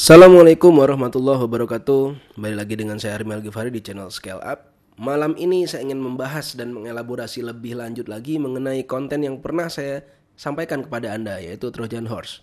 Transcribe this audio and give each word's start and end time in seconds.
Assalamualaikum 0.00 0.80
warahmatullahi 0.80 1.44
wabarakatuh. 1.44 2.32
Kembali 2.32 2.56
lagi 2.56 2.72
dengan 2.72 2.96
saya 2.96 3.20
Armel 3.20 3.44
Givari 3.44 3.68
di 3.68 3.84
channel 3.84 4.08
Scale 4.08 4.40
Up. 4.40 4.72
Malam 4.96 5.36
ini 5.36 5.68
saya 5.68 5.84
ingin 5.84 6.00
membahas 6.00 6.56
dan 6.56 6.72
mengelaborasi 6.72 7.44
lebih 7.44 7.76
lanjut 7.76 8.08
lagi 8.08 8.40
Mengenai 8.40 8.88
konten 8.88 9.20
yang 9.20 9.44
pernah 9.44 9.68
saya 9.68 10.00
sampaikan 10.40 10.80
kepada 10.80 11.12
Anda 11.12 11.36
Yaitu 11.44 11.68
Trojan 11.68 12.08
Horse. 12.08 12.40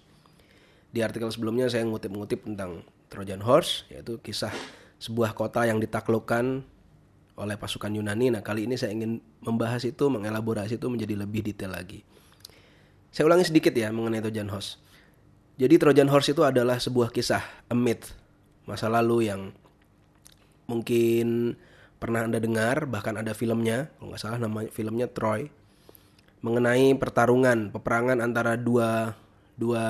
Di 0.93 1.01
artikel 1.01 1.33
sebelumnya 1.33 1.65
saya 1.65 1.81
ngutip-ngutip 1.90 2.46
tentang 2.46 2.85
Trojan 3.10 3.42
Horse 3.42 3.89
Yaitu 3.89 4.21
kisah 4.21 4.53
sebuah 5.01 5.33
kota 5.33 5.65
yang 5.65 5.81
ditaklukkan 5.81 6.62
oleh 7.42 7.55
pasukan 7.58 7.89
Yunani. 7.89 8.37
Nah 8.37 8.46
kali 8.46 8.69
ini 8.69 8.78
saya 8.78 8.94
ingin 8.94 9.17
membahas 9.42 9.81
itu, 9.81 10.05
mengelaborasi 10.13 10.78
itu 10.78 10.85
menjadi 10.94 11.26
lebih 11.26 11.42
detail 11.42 11.74
lagi. 11.74 12.05
Saya 13.10 13.26
ulangi 13.26 13.49
sedikit 13.49 13.74
ya 13.74 13.89
mengenai 13.89 14.21
Trojan 14.21 14.46
Horse 14.53 14.78
jadi 15.58 15.76
Trojan 15.81 16.09
Horse 16.09 16.38
itu 16.38 16.45
adalah 16.45 16.77
sebuah 16.77 17.09
kisah, 17.09 17.41
a 17.41 17.76
masa 18.70 18.88
lalu 18.94 19.26
yang 19.26 19.50
mungkin 20.70 21.58
pernah 21.98 22.30
Anda 22.30 22.38
dengar, 22.38 22.86
bahkan 22.86 23.18
ada 23.18 23.34
filmnya, 23.34 23.90
kalau 23.98 24.13
nggak 24.13 24.22
salah 24.22 24.38
nama 24.38 24.70
filmnya 24.70 25.09
Troy, 25.09 25.49
mengenai 26.46 26.94
pertarungan, 26.94 27.73
peperangan 27.73 28.22
antara 28.22 28.54
dua, 28.54 29.18
dua 29.58 29.85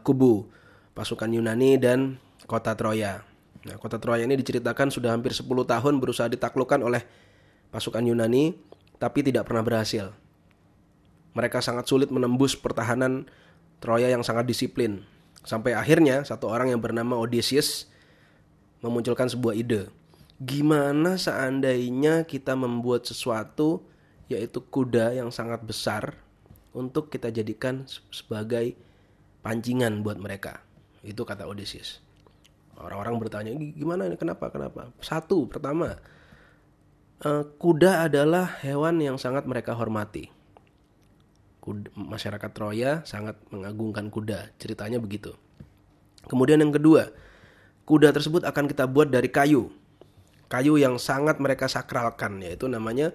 kubu, 0.00 0.48
pasukan 0.96 1.28
Yunani 1.28 1.76
dan 1.76 2.16
kota 2.48 2.72
Troya. 2.72 3.20
Nah, 3.68 3.76
kota 3.76 4.00
Troya 4.00 4.24
ini 4.24 4.34
diceritakan 4.40 4.88
sudah 4.90 5.14
hampir 5.14 5.36
10 5.36 5.46
tahun 5.46 6.00
berusaha 6.02 6.26
ditaklukkan 6.32 6.80
oleh 6.82 7.04
pasukan 7.68 8.02
Yunani, 8.02 8.56
tapi 8.96 9.22
tidak 9.22 9.46
pernah 9.46 9.62
berhasil. 9.62 10.10
Mereka 11.36 11.60
sangat 11.60 11.84
sulit 11.84 12.08
menembus 12.08 12.56
pertahanan 12.58 13.28
Troya 13.82 14.06
yang 14.06 14.22
sangat 14.22 14.46
disiplin. 14.46 15.02
Sampai 15.42 15.74
akhirnya 15.74 16.22
satu 16.22 16.46
orang 16.46 16.70
yang 16.70 16.78
bernama 16.78 17.18
Odysseus 17.18 17.90
memunculkan 18.78 19.26
sebuah 19.26 19.58
ide. 19.58 19.90
Gimana 20.38 21.18
seandainya 21.18 22.22
kita 22.22 22.54
membuat 22.54 23.10
sesuatu 23.10 23.82
yaitu 24.30 24.62
kuda 24.62 25.18
yang 25.18 25.34
sangat 25.34 25.66
besar 25.66 26.14
untuk 26.70 27.10
kita 27.10 27.34
jadikan 27.34 27.82
sebagai 28.14 28.78
pancingan 29.42 30.06
buat 30.06 30.22
mereka. 30.22 30.62
Itu 31.02 31.26
kata 31.26 31.50
Odysseus. 31.50 31.98
Orang-orang 32.78 33.18
bertanya, 33.18 33.50
gimana 33.52 34.06
ini? 34.06 34.14
Kenapa? 34.14 34.46
Kenapa? 34.48 34.94
Satu, 35.02 35.50
pertama, 35.50 35.98
eh, 37.26 37.44
kuda 37.58 38.06
adalah 38.06 38.62
hewan 38.62 39.02
yang 39.02 39.18
sangat 39.18 39.42
mereka 39.42 39.74
hormati 39.74 40.30
kuda, 41.62 41.94
masyarakat 41.94 42.50
Troya 42.50 43.06
sangat 43.06 43.38
mengagungkan 43.54 44.10
kuda. 44.10 44.50
Ceritanya 44.58 44.98
begitu. 44.98 45.38
Kemudian 46.26 46.58
yang 46.58 46.74
kedua, 46.74 47.14
kuda 47.86 48.10
tersebut 48.10 48.42
akan 48.42 48.66
kita 48.66 48.90
buat 48.90 49.14
dari 49.14 49.30
kayu. 49.30 49.70
Kayu 50.50 50.76
yang 50.76 50.98
sangat 50.98 51.40
mereka 51.40 51.70
sakralkan 51.70 52.42
yaitu 52.44 52.68
namanya 52.68 53.14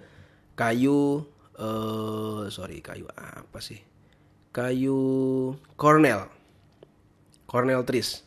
kayu 0.57 1.21
uh, 1.59 2.49
sorry 2.49 2.79
kayu 2.81 3.05
apa 3.13 3.59
sih? 3.59 3.83
Kayu 4.55 4.97
cornel. 5.77 6.31
Cornel 7.45 7.83
trees. 7.85 8.25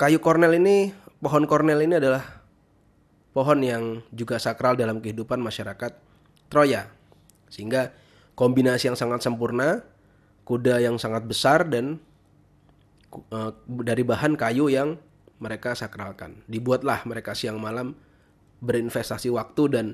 Kayu 0.00 0.16
cornel 0.24 0.56
ini, 0.56 0.96
pohon 1.20 1.44
cornel 1.44 1.84
ini 1.84 2.00
adalah 2.00 2.24
pohon 3.36 3.60
yang 3.60 4.00
juga 4.10 4.40
sakral 4.40 4.74
dalam 4.74 5.04
kehidupan 5.04 5.38
masyarakat 5.38 5.92
Troya. 6.48 6.88
Sehingga 7.52 7.92
kombinasi 8.40 8.88
yang 8.88 8.96
sangat 8.96 9.20
sempurna, 9.20 9.84
kuda 10.48 10.80
yang 10.80 10.96
sangat 10.96 11.28
besar 11.28 11.68
dan 11.68 12.00
uh, 13.28 13.52
dari 13.68 14.00
bahan 14.00 14.32
kayu 14.40 14.72
yang 14.72 14.96
mereka 15.36 15.76
sakralkan. 15.76 16.40
Dibuatlah 16.48 17.04
mereka 17.04 17.36
siang 17.36 17.60
malam 17.60 17.92
berinvestasi 18.64 19.28
waktu 19.28 19.62
dan 19.68 19.86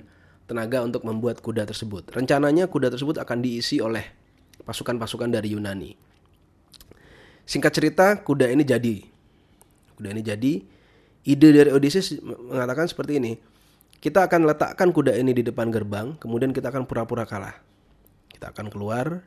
tenaga 0.47 0.87
untuk 0.87 1.03
membuat 1.03 1.43
kuda 1.43 1.67
tersebut. 1.67 2.06
Rencananya 2.15 2.71
kuda 2.71 2.95
tersebut 2.95 3.19
akan 3.19 3.43
diisi 3.43 3.83
oleh 3.83 4.06
pasukan-pasukan 4.62 5.35
dari 5.35 5.59
Yunani. 5.59 5.91
Singkat 7.47 7.73
cerita, 7.75 8.06
kuda 8.23 8.47
ini 8.47 8.62
jadi. 8.62 9.03
Kuda 9.99 10.09
ini 10.15 10.23
jadi. 10.23 10.53
Ide 11.27 11.49
dari 11.51 11.71
Odysseus 11.75 12.23
mengatakan 12.23 12.87
seperti 12.87 13.19
ini. 13.19 13.35
Kita 13.99 14.23
akan 14.31 14.47
letakkan 14.47 14.95
kuda 14.95 15.19
ini 15.19 15.35
di 15.35 15.43
depan 15.43 15.67
gerbang, 15.75 16.15
kemudian 16.23 16.55
kita 16.55 16.71
akan 16.71 16.87
pura-pura 16.87 17.27
kalah. 17.27 17.59
Kita 18.37 18.53
akan 18.53 18.69
keluar 18.69 19.25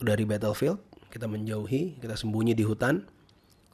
dari 0.00 0.24
battlefield, 0.24 0.80
kita 1.12 1.28
menjauhi, 1.28 2.00
kita 2.00 2.16
sembunyi 2.16 2.56
di 2.56 2.64
hutan 2.64 3.04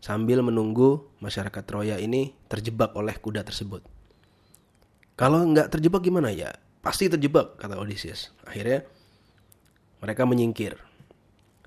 sambil 0.03 0.43
menunggu 0.43 1.07
masyarakat 1.23 1.63
Troya 1.63 1.95
ini 2.03 2.35
terjebak 2.51 2.91
oleh 2.99 3.15
kuda 3.15 3.47
tersebut. 3.47 3.87
Kalau 5.15 5.47
nggak 5.47 5.79
terjebak 5.79 6.03
gimana 6.03 6.35
ya? 6.35 6.51
Pasti 6.83 7.07
terjebak, 7.07 7.55
kata 7.55 7.79
Odysseus. 7.79 8.35
Akhirnya 8.43 8.83
mereka 10.03 10.27
menyingkir. 10.27 10.75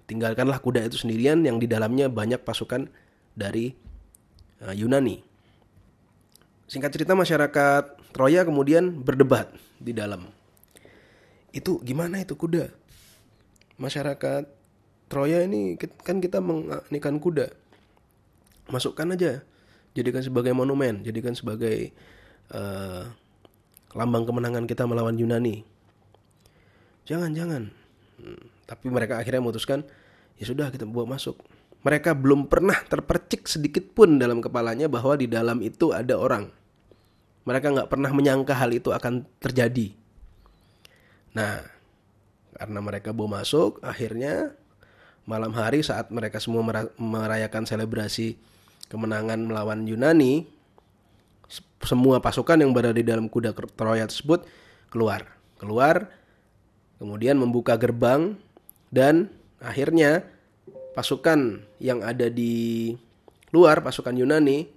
Tinggalkanlah 0.04 0.60
kuda 0.60 0.84
itu 0.84 1.00
sendirian 1.00 1.48
yang 1.48 1.64
di 1.64 1.70
dalamnya 1.70 2.12
banyak 2.12 2.44
pasukan 2.44 2.92
dari 3.40 3.72
uh, 4.60 4.76
Yunani. 4.76 5.24
Singkat 6.68 6.92
cerita 6.92 7.16
masyarakat 7.16 8.12
Troya 8.12 8.44
kemudian 8.44 9.00
berdebat 9.00 9.54
di 9.80 9.96
dalam 9.96 10.28
itu 11.54 11.78
gimana 11.86 12.26
itu 12.26 12.34
kuda? 12.34 12.74
Masyarakat 13.78 14.50
Troya 15.08 15.46
ini 15.46 15.78
kan 15.78 16.18
kita 16.18 16.42
mengiklan 16.42 17.22
kuda. 17.22 17.54
Masukkan 18.74 19.14
aja 19.14 19.46
jadikan 19.94 20.26
sebagai 20.26 20.58
monumen 20.58 21.06
jadikan 21.06 21.38
sebagai 21.38 21.94
uh, 22.50 23.06
lambang 23.94 24.26
kemenangan 24.26 24.66
kita 24.66 24.90
melawan 24.90 25.14
Yunani. 25.14 25.62
Jangan 27.06 27.38
jangan. 27.38 27.70
Hmm, 28.18 28.42
tapi 28.66 28.90
mereka 28.90 29.22
akhirnya 29.22 29.46
memutuskan 29.46 29.86
ya 30.42 30.50
sudah 30.50 30.74
kita 30.74 30.90
bawa 30.90 31.14
masuk. 31.14 31.38
Mereka 31.86 32.18
belum 32.18 32.50
pernah 32.50 32.80
terpercik 32.90 33.46
sedikit 33.46 33.94
pun 33.94 34.18
dalam 34.18 34.42
kepalanya 34.42 34.90
bahwa 34.90 35.14
di 35.14 35.30
dalam 35.30 35.62
itu 35.62 35.94
ada 35.94 36.18
orang. 36.18 36.50
Mereka 37.44 37.76
nggak 37.76 37.90
pernah 37.92 38.10
menyangka 38.10 38.56
hal 38.56 38.72
itu 38.74 38.90
akan 38.90 39.28
terjadi 39.38 39.94
Nah, 41.34 41.66
karena 42.54 42.80
mereka 42.80 43.10
bawa 43.12 43.42
masuk, 43.42 43.82
akhirnya 43.82 44.54
malam 45.26 45.54
hari 45.54 45.82
saat 45.82 46.14
mereka 46.14 46.38
semua 46.38 46.62
merayakan 46.98 47.66
selebrasi 47.66 48.38
kemenangan 48.92 49.50
melawan 49.50 49.90
Yunani, 49.90 50.46
semua 51.82 52.22
pasukan 52.22 52.62
yang 52.62 52.72
berada 52.72 52.96
di 52.96 53.06
dalam 53.06 53.28
kuda 53.28 53.52
Troya 53.54 54.06
tersebut 54.06 54.46
keluar. 54.94 55.26
Keluar, 55.58 56.12
kemudian 57.02 57.42
membuka 57.42 57.80
gerbang, 57.82 58.38
dan 58.94 59.34
akhirnya 59.58 60.28
pasukan 60.94 61.66
yang 61.82 62.06
ada 62.06 62.30
di 62.30 62.94
luar, 63.50 63.82
pasukan 63.82 64.14
Yunani, 64.14 64.70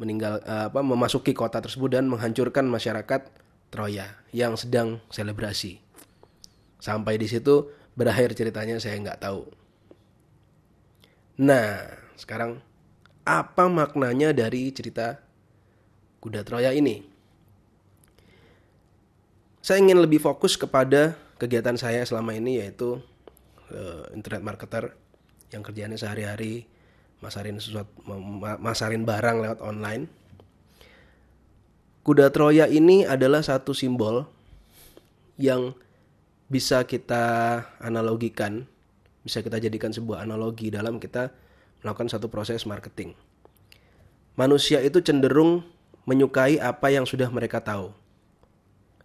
meninggal 0.00 0.40
apa 0.42 0.80
memasuki 0.80 1.36
kota 1.36 1.60
tersebut 1.60 2.00
dan 2.00 2.08
menghancurkan 2.08 2.66
masyarakat 2.66 3.43
Troya 3.74 4.06
yang 4.30 4.54
sedang 4.54 5.02
selebrasi. 5.10 5.82
Sampai 6.78 7.18
di 7.18 7.26
situ 7.26 7.74
berakhir 7.98 8.30
ceritanya 8.38 8.78
saya 8.78 8.94
nggak 9.02 9.18
tahu. 9.18 9.50
Nah, 11.42 11.82
sekarang 12.14 12.62
apa 13.26 13.66
maknanya 13.66 14.30
dari 14.30 14.70
cerita 14.70 15.18
kuda 16.22 16.46
Troya 16.46 16.70
ini? 16.70 17.02
Saya 19.58 19.82
ingin 19.82 19.98
lebih 19.98 20.22
fokus 20.22 20.54
kepada 20.54 21.18
kegiatan 21.42 21.74
saya 21.74 22.06
selama 22.06 22.30
ini 22.38 22.62
yaitu 22.62 23.02
uh, 23.74 24.06
internet 24.14 24.46
marketer 24.46 24.94
yang 25.50 25.66
kerjanya 25.66 25.98
sehari-hari 25.98 26.70
masarin 27.18 27.58
sesuatu 27.58 27.90
masarin 28.62 29.02
barang 29.02 29.42
lewat 29.42 29.58
online 29.64 30.06
Kuda 32.04 32.28
Troya 32.28 32.68
ini 32.68 33.08
adalah 33.08 33.40
satu 33.40 33.72
simbol 33.72 34.28
yang 35.40 35.72
bisa 36.52 36.84
kita 36.84 37.64
analogikan, 37.80 38.68
bisa 39.24 39.40
kita 39.40 39.56
jadikan 39.56 39.88
sebuah 39.88 40.28
analogi 40.28 40.68
dalam 40.68 41.00
kita 41.00 41.32
melakukan 41.80 42.12
satu 42.12 42.28
proses 42.28 42.68
marketing. 42.68 43.16
Manusia 44.36 44.84
itu 44.84 45.00
cenderung 45.00 45.64
menyukai 46.04 46.60
apa 46.60 46.92
yang 46.92 47.08
sudah 47.08 47.32
mereka 47.32 47.64
tahu. 47.64 47.96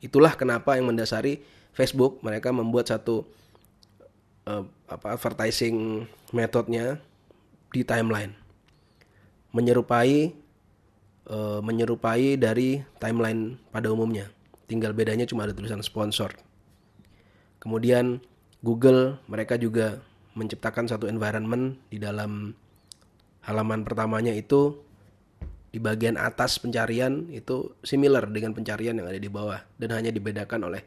Itulah 0.03 0.35
kenapa 0.35 0.75
yang 0.75 0.91
mendasari 0.91 1.39
Facebook 1.71 2.19
mereka 2.19 2.51
membuat 2.51 2.91
satu 2.91 3.23
uh, 4.43 4.67
apa 4.91 5.15
advertising 5.15 6.03
metodenya 6.35 6.99
di 7.71 7.87
timeline. 7.87 8.35
Menyerupai 9.55 10.35
uh, 11.29 11.61
menyerupai 11.63 12.35
dari 12.35 12.81
timeline 12.97 13.55
pada 13.69 13.87
umumnya. 13.93 14.27
Tinggal 14.65 14.93
bedanya 14.93 15.25
cuma 15.25 15.45
ada 15.45 15.53
tulisan 15.55 15.81
sponsor. 15.81 16.33
Kemudian 17.61 18.21
Google 18.61 19.21
mereka 19.31 19.55
juga 19.55 20.03
menciptakan 20.35 20.85
satu 20.85 21.07
environment 21.07 21.79
di 21.89 21.97
dalam 21.97 22.53
halaman 23.47 23.81
pertamanya 23.87 24.35
itu 24.35 24.77
di 25.69 25.77
bagian 25.77 26.17
atas 26.17 26.57
pencarian 26.57 27.29
itu 27.29 27.77
similar 27.85 28.25
dengan 28.29 28.57
pencarian 28.57 28.97
yang 28.97 29.05
ada 29.05 29.21
di 29.21 29.29
bawah 29.29 29.61
dan 29.77 29.89
hanya 29.93 30.09
dibedakan 30.09 30.65
oleh 30.65 30.81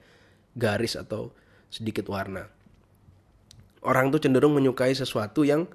garis 0.59 0.99
atau 0.99 1.31
sedikit 1.71 2.11
warna. 2.11 2.51
Orang 3.83 4.11
tuh 4.15 4.23
cenderung 4.23 4.55
menyukai 4.55 4.95
sesuatu 4.95 5.43
yang 5.47 5.67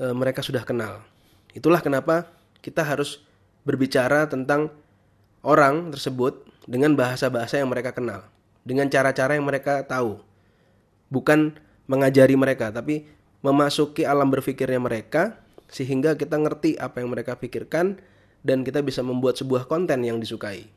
e, 0.00 0.04
mereka 0.12 0.40
sudah 0.40 0.64
kenal. 0.64 1.04
Itulah 1.52 1.80
kenapa 1.80 2.28
kita 2.60 2.84
harus 2.84 3.24
berbicara 3.66 4.30
tentang 4.30 4.70
orang 5.42 5.90
tersebut 5.90 6.46
dengan 6.70 6.94
bahasa-bahasa 6.94 7.58
yang 7.58 7.68
mereka 7.68 7.90
kenal, 7.90 8.30
dengan 8.62 8.86
cara-cara 8.86 9.34
yang 9.34 9.44
mereka 9.44 9.82
tahu. 9.82 10.22
Bukan 11.10 11.58
mengajari 11.90 12.38
mereka, 12.38 12.70
tapi 12.70 13.06
memasuki 13.42 14.06
alam 14.06 14.30
berpikirnya 14.30 14.78
mereka 14.78 15.42
sehingga 15.66 16.14
kita 16.14 16.38
ngerti 16.38 16.78
apa 16.78 17.02
yang 17.02 17.10
mereka 17.10 17.34
pikirkan 17.34 17.98
dan 18.46 18.62
kita 18.62 18.82
bisa 18.82 19.02
membuat 19.02 19.34
sebuah 19.38 19.66
konten 19.66 20.02
yang 20.06 20.22
disukai. 20.22 20.70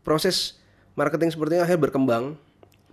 Proses 0.00 0.56
marketing 0.96 1.32
seperti 1.32 1.60
ini 1.60 1.62
akhirnya 1.64 1.84
berkembang, 1.88 2.24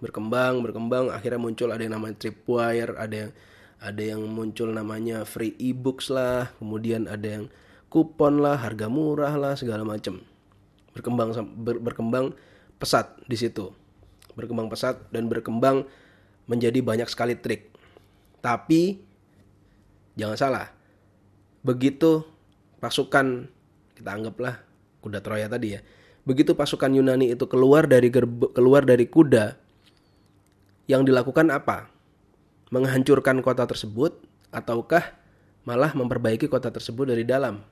berkembang, 0.04 0.54
berkembang, 0.60 1.06
akhirnya 1.16 1.40
muncul 1.40 1.72
ada 1.72 1.80
yang 1.80 1.96
namanya 1.96 2.16
tripwire, 2.20 2.96
ada 3.00 3.16
yang 3.16 3.32
ada 3.78 4.04
yang 4.04 4.22
muncul 4.28 4.68
namanya 4.74 5.24
free 5.24 5.56
ebooks 5.56 6.12
lah, 6.12 6.52
kemudian 6.60 7.08
ada 7.08 7.28
yang 7.28 7.46
kupon 7.88 8.44
lah, 8.44 8.60
harga 8.60 8.88
murah 8.92 9.34
lah, 9.36 9.54
segala 9.56 9.84
macam. 9.88 10.24
Berkembang 10.94 11.32
ber, 11.56 11.78
berkembang 11.80 12.26
pesat 12.82 13.16
di 13.26 13.38
situ. 13.38 13.74
Berkembang 14.38 14.70
pesat 14.70 15.02
dan 15.10 15.30
berkembang 15.32 15.86
menjadi 16.46 16.80
banyak 16.82 17.10
sekali 17.10 17.36
trik. 17.38 17.74
Tapi 18.42 19.02
jangan 20.16 20.38
salah. 20.38 20.68
Begitu 21.66 22.24
pasukan 22.80 23.50
kita 23.98 24.10
anggaplah 24.14 24.62
kuda 25.02 25.20
Troya 25.26 25.50
tadi 25.50 25.78
ya. 25.78 25.82
Begitu 26.28 26.54
pasukan 26.54 26.92
Yunani 26.92 27.32
itu 27.32 27.48
keluar 27.48 27.88
dari 27.88 28.12
gerbe, 28.12 28.52
keluar 28.52 28.84
dari 28.84 29.08
kuda, 29.08 29.56
yang 30.88 31.04
dilakukan 31.04 31.52
apa? 31.52 31.92
Menghancurkan 32.72 33.40
kota 33.44 33.64
tersebut 33.64 34.16
ataukah 34.52 35.16
malah 35.68 35.92
memperbaiki 35.96 36.48
kota 36.52 36.72
tersebut 36.72 37.12
dari 37.12 37.24
dalam? 37.24 37.64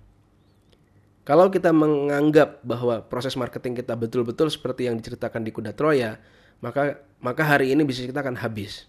Kalau 1.25 1.49
kita 1.49 1.73
menganggap 1.73 2.61
bahwa 2.61 3.01
proses 3.01 3.33
marketing 3.33 3.81
kita 3.81 3.97
betul-betul 3.97 4.45
seperti 4.53 4.85
yang 4.85 5.01
diceritakan 5.01 5.41
di 5.41 5.49
Kuda 5.49 5.73
Troya, 5.73 6.21
maka 6.61 7.01
maka 7.17 7.41
hari 7.41 7.73
ini 7.73 7.81
bisnis 7.81 8.13
kita 8.13 8.21
akan 8.21 8.37
habis. 8.37 8.85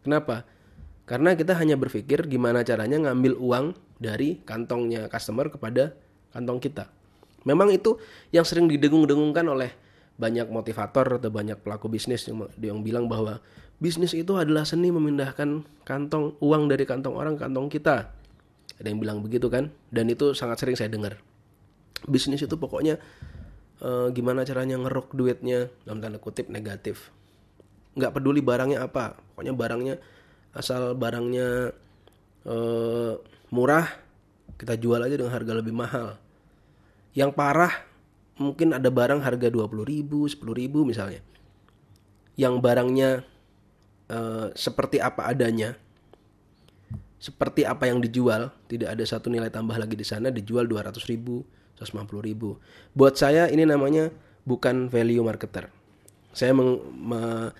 Kenapa? 0.00 0.48
Karena 1.04 1.36
kita 1.36 1.52
hanya 1.60 1.76
berpikir 1.76 2.24
gimana 2.24 2.64
caranya 2.64 2.96
ngambil 3.04 3.36
uang 3.36 3.76
dari 4.00 4.40
kantongnya 4.48 5.12
customer 5.12 5.52
kepada 5.52 5.92
kantong 6.32 6.56
kita. 6.56 6.88
Memang 7.44 7.68
itu 7.68 8.00
yang 8.32 8.48
sering 8.48 8.64
didengung-dengungkan 8.72 9.44
oleh 9.44 9.76
banyak 10.16 10.48
motivator 10.48 11.20
atau 11.20 11.28
banyak 11.28 11.60
pelaku 11.60 11.92
bisnis 11.92 12.24
yang, 12.24 12.80
bilang 12.80 13.12
bahwa 13.12 13.44
bisnis 13.76 14.16
itu 14.16 14.32
adalah 14.40 14.64
seni 14.64 14.88
memindahkan 14.88 15.68
kantong 15.84 16.40
uang 16.40 16.64
dari 16.72 16.88
kantong 16.88 17.12
orang 17.12 17.36
ke 17.36 17.44
kantong 17.44 17.68
kita. 17.68 18.08
Ada 18.80 18.88
yang 18.88 19.04
bilang 19.04 19.20
begitu 19.20 19.52
kan? 19.52 19.68
Dan 19.92 20.08
itu 20.08 20.32
sangat 20.32 20.64
sering 20.64 20.80
saya 20.80 20.88
dengar 20.88 21.20
bisnis 22.06 22.44
itu 22.44 22.56
pokoknya 22.56 23.00
uh, 23.80 24.08
gimana 24.12 24.44
caranya 24.44 24.80
ngeruk 24.80 25.12
duitnya 25.16 25.72
dalam 25.84 26.00
tanda 26.00 26.18
kutip 26.20 26.48
negatif. 26.52 27.10
Nggak 27.94 28.20
peduli 28.20 28.42
barangnya 28.42 28.84
apa 28.84 29.18
pokoknya 29.34 29.54
barangnya 29.54 29.94
asal 30.54 30.94
barangnya 30.94 31.74
uh, 32.46 33.12
murah 33.50 33.86
kita 34.54 34.78
jual 34.78 35.02
aja 35.02 35.14
dengan 35.18 35.32
harga 35.34 35.52
lebih 35.56 35.74
mahal. 35.74 36.18
Yang 37.14 37.30
parah 37.34 37.72
mungkin 38.38 38.74
ada 38.74 38.90
barang 38.90 39.22
harga 39.22 39.48
20 39.50 39.86
ribu 39.86 40.26
10 40.26 40.42
ribu 40.54 40.82
misalnya. 40.82 41.22
Yang 42.34 42.54
barangnya 42.58 43.10
uh, 44.10 44.50
seperti 44.58 44.98
apa 44.98 45.30
adanya 45.30 45.78
seperti 47.24 47.64
apa 47.64 47.88
yang 47.88 48.04
dijual 48.04 48.52
tidak 48.68 48.92
ada 48.92 49.04
satu 49.08 49.32
nilai 49.32 49.48
tambah 49.48 49.80
lagi 49.80 49.96
di 49.96 50.04
sana 50.04 50.28
dijual 50.28 50.68
200 50.68 50.92
ribu 51.08 51.40
150 51.78 52.22
ribu. 52.22 52.58
Buat 52.94 53.18
saya 53.18 53.50
ini 53.50 53.66
namanya 53.66 54.10
bukan 54.46 54.92
value 54.92 55.24
marketer. 55.24 55.72
Saya 56.34 56.54
meng, 56.54 56.82
me, 56.94 57.50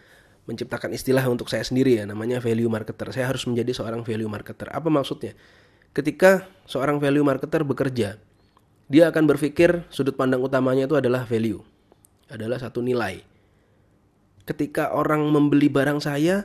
menciptakan 0.44 0.92
istilah 0.92 1.24
untuk 1.26 1.48
saya 1.48 1.64
sendiri 1.64 2.02
ya, 2.02 2.04
namanya 2.04 2.38
value 2.38 2.68
marketer. 2.68 3.10
Saya 3.10 3.32
harus 3.32 3.48
menjadi 3.48 3.72
seorang 3.72 4.04
value 4.04 4.28
marketer. 4.28 4.68
Apa 4.70 4.92
maksudnya? 4.92 5.32
Ketika 5.94 6.50
seorang 6.66 6.98
value 6.98 7.24
marketer 7.24 7.62
bekerja, 7.62 8.18
dia 8.90 9.04
akan 9.08 9.24
berpikir 9.24 9.86
sudut 9.88 10.18
pandang 10.18 10.42
utamanya 10.44 10.84
itu 10.84 10.98
adalah 10.98 11.24
value, 11.24 11.62
adalah 12.28 12.60
satu 12.60 12.84
nilai. 12.84 13.24
Ketika 14.44 14.92
orang 14.92 15.24
membeli 15.32 15.72
barang 15.72 16.04
saya, 16.04 16.44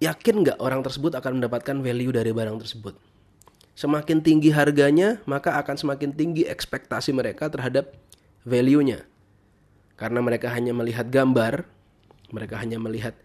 yakin 0.00 0.46
nggak 0.46 0.58
orang 0.64 0.80
tersebut 0.80 1.12
akan 1.12 1.42
mendapatkan 1.42 1.76
value 1.84 2.14
dari 2.14 2.32
barang 2.32 2.56
tersebut? 2.64 3.11
Semakin 3.72 4.20
tinggi 4.20 4.52
harganya, 4.52 5.24
maka 5.24 5.56
akan 5.56 5.80
semakin 5.80 6.12
tinggi 6.12 6.44
ekspektasi 6.44 7.16
mereka 7.16 7.48
terhadap 7.48 7.96
value-nya. 8.44 9.08
Karena 9.96 10.20
mereka 10.20 10.52
hanya 10.52 10.76
melihat 10.76 11.08
gambar, 11.08 11.64
mereka 12.28 12.60
hanya 12.60 12.76
melihat 12.76 13.16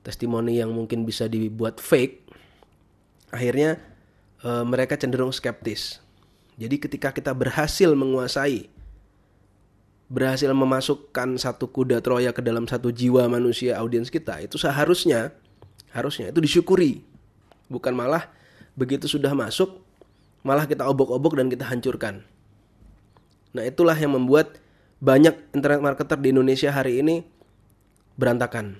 testimoni 0.00 0.62
yang 0.62 0.72
mungkin 0.72 1.04
bisa 1.04 1.28
dibuat 1.28 1.82
fake, 1.82 2.24
akhirnya 3.34 3.76
e, 4.40 4.48
mereka 4.64 4.96
cenderung 4.96 5.34
skeptis. 5.34 6.00
Jadi 6.56 6.80
ketika 6.80 7.12
kita 7.12 7.36
berhasil 7.36 7.92
menguasai 7.92 8.72
berhasil 10.06 10.46
memasukkan 10.54 11.34
satu 11.34 11.66
kuda 11.66 11.98
Troya 11.98 12.30
ke 12.30 12.38
dalam 12.38 12.70
satu 12.70 12.94
jiwa 12.94 13.26
manusia 13.26 13.74
audiens 13.82 14.06
kita 14.06 14.38
itu 14.38 14.54
seharusnya 14.54 15.34
harusnya 15.90 16.30
itu 16.30 16.38
disyukuri 16.38 17.02
bukan 17.66 17.90
malah 17.90 18.30
begitu 18.76 19.08
sudah 19.08 19.32
masuk 19.32 19.80
malah 20.46 20.68
kita 20.68 20.86
obok-obok 20.86 21.40
dan 21.40 21.50
kita 21.50 21.66
hancurkan. 21.66 22.22
Nah 23.56 23.64
itulah 23.66 23.96
yang 23.98 24.14
membuat 24.14 24.60
banyak 25.02 25.34
internet 25.56 25.80
marketer 25.82 26.20
di 26.20 26.30
Indonesia 26.30 26.70
hari 26.70 27.02
ini 27.02 27.24
berantakan. 28.14 28.78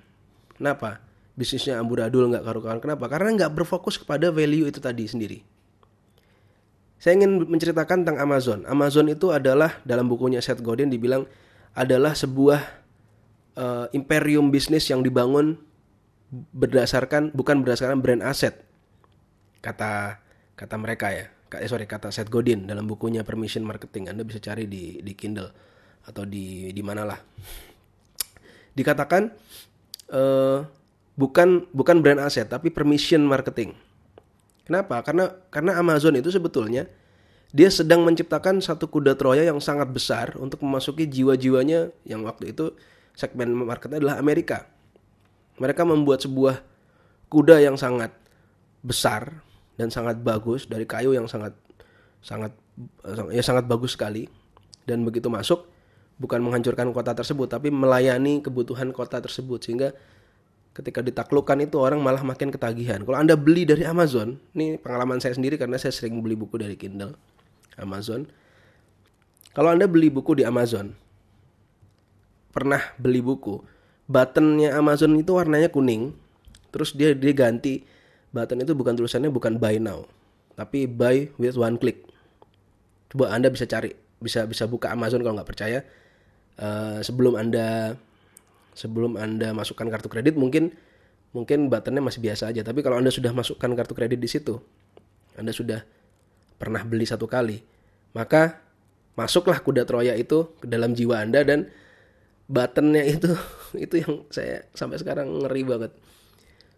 Kenapa? 0.55 1.03
Bisnisnya 1.35 1.81
amburadul 1.81 2.33
nggak 2.33 2.45
karu-karuan. 2.45 2.81
Kenapa? 2.81 3.11
Karena 3.11 3.35
nggak 3.35 3.53
berfokus 3.53 3.99
kepada 4.01 4.31
value 4.31 4.69
itu 4.69 4.79
tadi 4.79 5.05
sendiri. 5.05 5.39
Saya 6.97 7.21
ingin 7.21 7.45
menceritakan 7.45 8.05
tentang 8.05 8.17
Amazon. 8.21 8.65
Amazon 8.65 9.13
itu 9.13 9.29
adalah 9.29 9.77
dalam 9.85 10.09
bukunya 10.09 10.41
Seth 10.41 10.65
Godin 10.65 10.89
dibilang 10.89 11.29
adalah 11.77 12.17
sebuah 12.17 12.61
uh, 13.61 13.87
imperium 13.93 14.49
bisnis 14.49 14.89
yang 14.89 15.05
dibangun 15.05 15.61
berdasarkan 16.33 17.37
bukan 17.37 17.61
berdasarkan 17.63 18.01
brand 18.01 18.25
aset 18.25 18.66
kata 19.67 20.23
kata 20.55 20.77
mereka 20.79 21.11
ya. 21.11 21.27
Eh, 21.57 21.71
sorry 21.71 21.91
kata 21.91 22.15
Seth 22.15 22.31
Godin 22.31 22.71
dalam 22.71 22.87
bukunya 22.87 23.27
Permission 23.27 23.67
Marketing. 23.67 24.07
Anda 24.07 24.23
bisa 24.23 24.39
cari 24.39 24.71
di 24.71 25.03
di 25.03 25.13
Kindle 25.19 25.51
atau 26.07 26.23
di 26.23 26.71
di 26.71 26.83
mana 26.87 27.03
lah 27.03 27.19
dikatakan 28.77 29.33
uh, 30.13 30.61
bukan 31.17 31.65
bukan 31.73 31.97
brand 32.05 32.21
aset 32.21 32.47
tapi 32.47 32.69
permission 32.69 33.25
marketing. 33.25 33.73
Kenapa? 34.69 35.01
Karena 35.01 35.33
karena 35.49 35.81
Amazon 35.81 36.21
itu 36.21 36.29
sebetulnya 36.29 36.85
dia 37.57 37.73
sedang 37.73 38.05
menciptakan 38.05 38.61
satu 38.61 38.93
kuda 38.93 39.17
Troya 39.17 39.49
yang 39.49 39.59
sangat 39.65 39.89
besar 39.89 40.37
untuk 40.37 40.61
memasuki 40.61 41.09
jiwa-jiwanya 41.09 41.89
yang 42.05 42.21
waktu 42.29 42.53
itu 42.53 42.77
segmen 43.17 43.57
marketnya 43.57 44.03
adalah 44.03 44.21
Amerika. 44.21 44.69
Mereka 45.57 45.89
membuat 45.89 46.21
sebuah 46.21 46.61
kuda 47.33 47.65
yang 47.65 47.81
sangat 47.81 48.13
besar 48.85 49.41
dan 49.77 49.93
sangat 49.93 50.21
bagus 50.21 50.65
dari 50.69 50.89
kayu 50.89 51.13
yang 51.13 51.29
sangat 51.29 51.53
sangat 52.21 52.53
ya 53.33 53.41
sangat 53.45 53.65
bagus 53.69 53.97
sekali 53.97 54.29
dan 54.89 55.05
begitu 55.05 55.29
masuk 55.29 55.69
bukan 56.17 56.41
menghancurkan 56.41 56.89
kota 56.93 57.13
tersebut 57.13 57.49
tapi 57.49 57.69
melayani 57.69 58.41
kebutuhan 58.41 58.91
kota 58.93 59.21
tersebut 59.21 59.61
sehingga 59.61 59.93
ketika 60.77 61.01
ditaklukkan 61.01 61.57
itu 61.65 61.81
orang 61.81 62.05
malah 62.05 62.21
makin 62.21 62.53
ketagihan. 62.53 63.01
Kalau 63.01 63.17
Anda 63.17 63.33
beli 63.33 63.65
dari 63.65 63.89
Amazon, 63.89 64.37
ini 64.53 64.77
pengalaman 64.77 65.17
saya 65.25 65.33
sendiri 65.33 65.57
karena 65.57 65.81
saya 65.81 65.89
sering 65.89 66.21
beli 66.21 66.37
buku 66.37 66.61
dari 66.61 66.77
Kindle 66.77 67.17
Amazon. 67.81 68.29
Kalau 69.57 69.73
Anda 69.73 69.89
beli 69.89 70.13
buku 70.13 70.37
di 70.37 70.45
Amazon, 70.45 70.93
pernah 72.53 72.81
beli 73.01 73.25
buku, 73.25 73.65
buttonnya 74.05 74.77
Amazon 74.77 75.17
itu 75.17 75.33
warnanya 75.33 75.73
kuning, 75.73 76.13
terus 76.69 76.93
dia 76.93 77.17
dia 77.17 77.33
ganti 77.33 77.89
button 78.37 78.61
itu 78.61 78.77
bukan 78.77 78.93
tulisannya 78.93 79.33
bukan 79.33 79.57
buy 79.57 79.81
now, 79.81 80.05
tapi 80.53 80.85
buy 80.85 81.33
with 81.41 81.57
one 81.57 81.81
click. 81.81 82.05
Coba 83.09 83.33
Anda 83.33 83.49
bisa 83.49 83.65
cari, 83.65 83.97
bisa 84.21 84.45
bisa 84.45 84.69
buka 84.69 84.93
Amazon 84.93 85.25
kalau 85.25 85.41
nggak 85.41 85.49
percaya. 85.49 85.81
Uh, 86.57 87.01
sebelum 87.01 87.37
Anda 87.37 87.97
sebelum 88.77 89.17
Anda 89.17 89.57
masukkan 89.57 89.89
kartu 89.89 90.13
kredit 90.13 90.37
mungkin 90.37 90.77
mungkin 91.33 91.73
buttonnya 91.73 92.05
masih 92.05 92.21
biasa 92.21 92.53
aja, 92.53 92.61
tapi 92.61 92.85
kalau 92.85 93.01
Anda 93.01 93.09
sudah 93.09 93.33
masukkan 93.33 93.73
kartu 93.73 93.97
kredit 93.97 94.21
di 94.21 94.29
situ, 94.29 94.61
Anda 95.37 95.53
sudah 95.53 95.85
pernah 96.57 96.85
beli 96.85 97.05
satu 97.09 97.29
kali, 97.29 97.61
maka 98.17 98.61
masuklah 99.17 99.61
kuda 99.61 99.89
Troya 99.89 100.13
itu 100.17 100.53
ke 100.61 100.69
dalam 100.69 100.93
jiwa 100.93 101.25
Anda 101.25 101.45
dan 101.45 101.73
buttonnya 102.47 103.03
itu 103.05 103.33
itu 103.85 103.95
yang 104.05 104.25
saya 104.31 104.65
sampai 104.77 105.01
sekarang 105.01 105.45
ngeri 105.45 105.63
banget. 105.65 105.93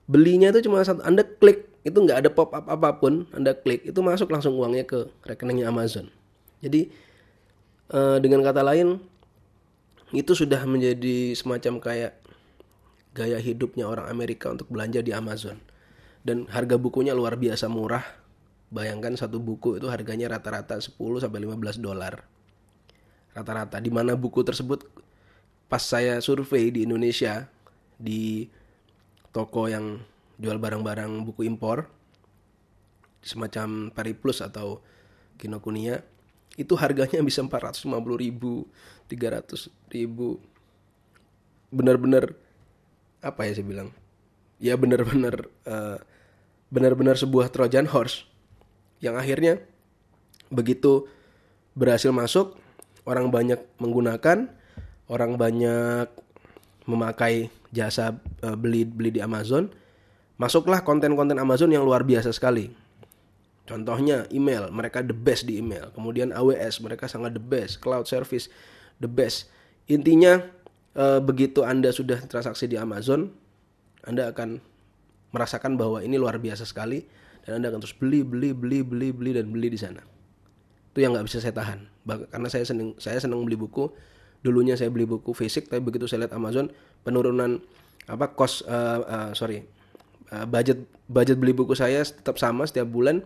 Belinya 0.08 0.48
itu 0.48 0.64
cuma 0.64 0.80
satu, 0.80 1.04
Anda 1.04 1.20
klik 1.20 1.68
itu 1.84 1.94
nggak 2.00 2.24
ada 2.24 2.30
pop 2.32 2.56
up 2.56 2.64
apa 2.64 2.96
pun, 2.96 3.28
Anda 3.36 3.52
klik 3.52 3.84
itu 3.84 4.00
masuk 4.00 4.32
langsung 4.32 4.56
uangnya 4.56 4.88
ke 4.88 5.12
rekeningnya 5.28 5.68
Amazon. 5.68 6.08
Jadi 6.64 6.88
eh, 7.92 8.16
dengan 8.24 8.40
kata 8.40 8.64
lain 8.64 8.96
itu 10.16 10.32
sudah 10.32 10.64
menjadi 10.64 11.36
semacam 11.36 11.76
kayak 11.76 12.16
gaya 13.12 13.36
hidupnya 13.36 13.84
orang 13.84 14.08
Amerika 14.08 14.48
untuk 14.48 14.72
belanja 14.72 15.04
di 15.04 15.12
Amazon. 15.12 15.60
Dan 16.24 16.48
harga 16.48 16.80
bukunya 16.80 17.12
luar 17.12 17.36
biasa 17.36 17.68
murah. 17.68 18.04
Bayangkan 18.68 19.16
satu 19.16 19.40
buku 19.40 19.80
itu 19.80 19.88
harganya 19.88 20.28
rata-rata 20.28 20.76
10 20.76 20.96
sampai 21.20 21.40
15 21.44 21.80
dolar. 21.80 22.24
Rata-rata 23.32 23.80
di 23.80 23.88
mana 23.88 24.12
buku 24.12 24.44
tersebut 24.44 24.84
pas 25.68 25.80
saya 25.84 26.20
survei 26.20 26.72
di 26.72 26.84
Indonesia 26.84 27.48
di 27.96 28.48
toko 29.34 29.68
yang 29.68 30.00
jual 30.38 30.56
barang-barang 30.56 31.26
buku 31.26 31.44
impor 31.44 31.90
semacam 33.22 33.90
Pariplus 33.90 34.40
atau 34.40 34.80
Kinokuniya 35.38 36.02
itu 36.58 36.74
harganya 36.74 37.22
bisa 37.22 37.38
450 37.46 37.86
ribu 38.18 38.66
300 39.06 39.70
ribu. 39.94 40.42
Benar-benar 41.70 42.34
apa 43.22 43.46
ya 43.46 43.54
saya 43.54 43.66
bilang? 43.66 43.88
Ya 44.58 44.74
benar-benar 44.74 45.46
uh, 45.70 46.02
benar-benar 46.68 47.14
sebuah 47.14 47.54
Trojan 47.54 47.86
horse 47.86 48.26
yang 48.98 49.14
akhirnya 49.14 49.62
begitu 50.50 51.06
berhasil 51.78 52.10
masuk 52.10 52.58
orang 53.06 53.30
banyak 53.30 53.62
menggunakan 53.78 54.50
orang 55.06 55.38
banyak 55.38 56.10
memakai 56.90 57.52
jasa 57.74 58.16
uh, 58.44 58.56
beli 58.56 58.88
beli 58.88 59.14
di 59.14 59.20
Amazon 59.20 59.68
masuklah 60.40 60.80
konten-konten 60.86 61.36
Amazon 61.36 61.72
yang 61.72 61.84
luar 61.84 62.06
biasa 62.06 62.32
sekali 62.32 62.72
Contohnya 63.68 64.24
email, 64.32 64.72
mereka 64.72 65.04
the 65.04 65.12
best 65.12 65.44
di 65.44 65.60
email. 65.60 65.92
Kemudian 65.92 66.32
AWS, 66.32 66.80
mereka 66.80 67.04
sangat 67.04 67.36
the 67.36 67.44
best. 67.44 67.84
Cloud 67.84 68.08
service, 68.08 68.48
the 68.96 69.04
best. 69.04 69.52
Intinya 69.92 70.40
e, 70.96 71.20
begitu 71.20 71.60
Anda 71.68 71.92
sudah 71.92 72.16
transaksi 72.24 72.64
di 72.64 72.80
Amazon, 72.80 73.28
Anda 74.08 74.32
akan 74.32 74.64
merasakan 75.36 75.76
bahwa 75.76 76.00
ini 76.00 76.16
luar 76.16 76.40
biasa 76.40 76.64
sekali 76.64 77.04
dan 77.44 77.60
Anda 77.60 77.68
akan 77.68 77.84
terus 77.84 77.92
beli, 77.92 78.24
beli, 78.24 78.56
beli, 78.56 78.80
beli, 78.80 79.12
beli 79.12 79.36
dan 79.36 79.52
beli 79.52 79.68
di 79.68 79.76
sana. 79.76 80.00
Itu 80.96 81.04
yang 81.04 81.12
nggak 81.12 81.28
bisa 81.28 81.44
saya 81.44 81.52
tahan. 81.52 81.84
Karena 82.32 82.48
saya 82.48 82.64
seneng, 82.64 82.96
saya 82.96 83.20
senang 83.20 83.44
beli 83.44 83.60
buku. 83.60 83.92
Dulunya 84.40 84.78
saya 84.78 84.88
beli 84.88 85.04
buku 85.04 85.34
fisik, 85.34 85.66
tapi 85.66 85.82
begitu 85.82 86.06
saya 86.06 86.26
lihat 86.26 86.34
Amazon 86.34 86.70
penurunan 87.02 87.58
apa 88.08 88.32
cost, 88.32 88.64
uh, 88.64 89.02
uh, 89.04 89.30
sorry, 89.34 89.66
uh, 90.30 90.46
budget 90.46 90.86
budget 91.10 91.36
beli 91.36 91.52
buku 91.52 91.74
saya 91.74 92.04
tetap 92.06 92.38
sama 92.38 92.64
setiap 92.64 92.88
bulan 92.88 93.24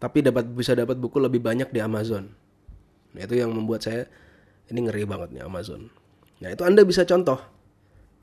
tapi 0.00 0.24
dapat 0.24 0.48
bisa 0.48 0.72
dapat 0.72 0.96
buku 0.96 1.20
lebih 1.20 1.44
banyak 1.44 1.68
di 1.68 1.78
Amazon. 1.84 2.32
Nah, 3.12 3.20
itu 3.20 3.36
yang 3.36 3.52
membuat 3.52 3.84
saya 3.84 4.08
ini 4.72 4.88
ngeri 4.88 5.04
banget 5.04 5.28
nih 5.36 5.44
Amazon. 5.44 5.92
Nah, 6.40 6.48
itu 6.48 6.64
Anda 6.64 6.88
bisa 6.88 7.04
contoh. 7.04 7.36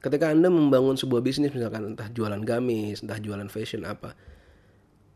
Ketika 0.02 0.34
Anda 0.34 0.50
membangun 0.50 0.98
sebuah 0.98 1.22
bisnis 1.22 1.54
misalkan 1.54 1.94
entah 1.94 2.10
jualan 2.10 2.42
gamis, 2.42 3.06
entah 3.06 3.22
jualan 3.22 3.46
fashion 3.54 3.86
apa. 3.86 4.18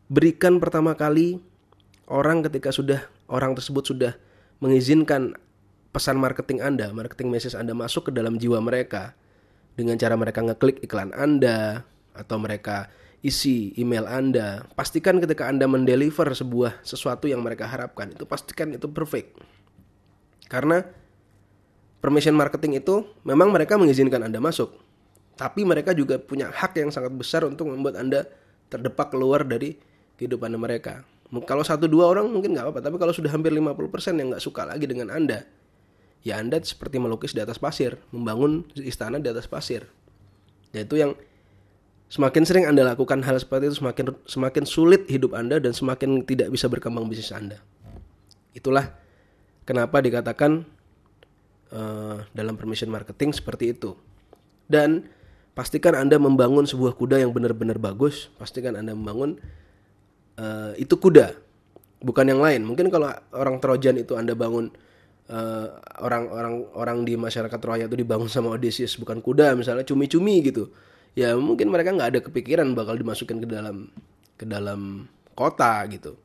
Berikan 0.05 0.61
pertama 0.61 0.93
kali 0.93 1.41
orang 2.05 2.45
ketika 2.45 2.69
sudah 2.69 3.09
orang 3.25 3.57
tersebut 3.57 3.81
sudah 3.81 4.13
mengizinkan 4.61 5.33
pesan 5.91 6.17
marketing 6.17 6.63
Anda, 6.63 6.95
marketing 6.95 7.31
message 7.31 7.55
Anda 7.55 7.75
masuk 7.75 8.09
ke 8.09 8.11
dalam 8.15 8.39
jiwa 8.39 8.63
mereka 8.63 9.15
dengan 9.75 9.99
cara 9.99 10.15
mereka 10.15 10.43
ngeklik 10.43 10.83
iklan 10.83 11.11
Anda 11.15 11.83
atau 12.15 12.39
mereka 12.39 12.91
isi 13.21 13.75
email 13.77 14.07
Anda. 14.07 14.65
Pastikan 14.73 15.21
ketika 15.21 15.47
Anda 15.47 15.67
mendeliver 15.67 16.31
sebuah 16.31 16.81
sesuatu 16.81 17.29
yang 17.29 17.43
mereka 17.43 17.69
harapkan, 17.69 18.11
itu 18.11 18.25
pastikan 18.25 18.73
itu 18.73 18.87
perfect. 18.89 19.37
Karena 20.47 20.83
permission 22.03 22.35
marketing 22.35 22.81
itu 22.81 23.07
memang 23.23 23.53
mereka 23.53 23.77
mengizinkan 23.77 24.25
Anda 24.25 24.41
masuk. 24.41 24.73
Tapi 25.39 25.63
mereka 25.63 25.95
juga 25.95 26.19
punya 26.19 26.51
hak 26.51 26.75
yang 26.75 26.91
sangat 26.91 27.13
besar 27.15 27.47
untuk 27.47 27.71
membuat 27.71 27.99
Anda 27.99 28.27
terdepak 28.67 29.11
keluar 29.15 29.43
dari 29.47 29.75
kehidupan 30.19 30.53
mereka. 30.55 31.03
Kalau 31.47 31.63
satu 31.63 31.87
dua 31.87 32.11
orang 32.11 32.27
mungkin 32.27 32.51
nggak 32.51 32.67
apa-apa, 32.67 32.81
tapi 32.83 32.99
kalau 32.99 33.15
sudah 33.15 33.31
hampir 33.31 33.55
50% 33.55 34.19
yang 34.19 34.35
nggak 34.35 34.43
suka 34.43 34.67
lagi 34.67 34.83
dengan 34.83 35.07
Anda, 35.07 35.47
ya 36.21 36.41
Anda 36.41 36.61
seperti 36.61 36.97
melukis 37.01 37.33
di 37.33 37.41
atas 37.41 37.57
pasir, 37.57 37.97
membangun 38.13 38.65
istana 38.77 39.17
di 39.17 39.29
atas 39.29 39.45
pasir. 39.49 39.85
Dan 40.71 40.87
itu 40.87 40.95
yang 40.97 41.11
Semakin 42.11 42.43
sering 42.43 42.67
Anda 42.67 42.83
lakukan 42.83 43.23
hal 43.23 43.39
seperti 43.39 43.71
itu, 43.71 43.79
semakin 43.79 44.11
semakin 44.27 44.63
sulit 44.67 45.07
hidup 45.07 45.31
Anda 45.31 45.63
dan 45.63 45.71
semakin 45.71 46.27
tidak 46.27 46.51
bisa 46.51 46.67
berkembang 46.67 47.07
bisnis 47.07 47.31
Anda. 47.31 47.63
Itulah 48.51 48.91
kenapa 49.63 50.03
dikatakan 50.03 50.67
uh, 51.71 52.27
dalam 52.35 52.59
permission 52.59 52.91
marketing 52.91 53.31
seperti 53.31 53.71
itu. 53.71 53.95
Dan 54.67 55.07
pastikan 55.55 55.95
Anda 55.95 56.19
membangun 56.19 56.67
sebuah 56.67 56.99
kuda 56.99 57.23
yang 57.23 57.31
benar-benar 57.31 57.79
bagus. 57.79 58.27
Pastikan 58.35 58.75
Anda 58.75 58.91
membangun 58.91 59.39
uh, 60.35 60.75
itu 60.75 60.99
kuda, 60.99 61.31
bukan 62.03 62.27
yang 62.27 62.43
lain. 62.43 62.67
Mungkin 62.67 62.91
kalau 62.91 63.07
orang 63.31 63.63
Trojan 63.63 63.95
itu 63.95 64.19
Anda 64.19 64.35
bangun 64.35 64.67
orang-orang 66.01 66.67
uh, 66.67 66.75
orang 66.75 66.97
di 67.07 67.15
masyarakat 67.15 67.59
Troya 67.61 67.85
itu 67.87 67.95
dibangun 67.95 68.27
sama 68.27 68.51
Odysseus 68.51 68.99
bukan 68.99 69.23
kuda 69.23 69.55
misalnya 69.55 69.85
cumi-cumi 69.87 70.43
gitu. 70.43 70.73
Ya 71.15 71.35
mungkin 71.35 71.71
mereka 71.71 71.91
nggak 71.91 72.09
ada 72.17 72.21
kepikiran 72.23 72.71
bakal 72.75 72.99
dimasukin 72.99 73.43
ke 73.43 73.47
dalam 73.47 73.91
ke 74.35 74.43
dalam 74.47 75.07
kota 75.35 75.83
gitu. 75.87 76.19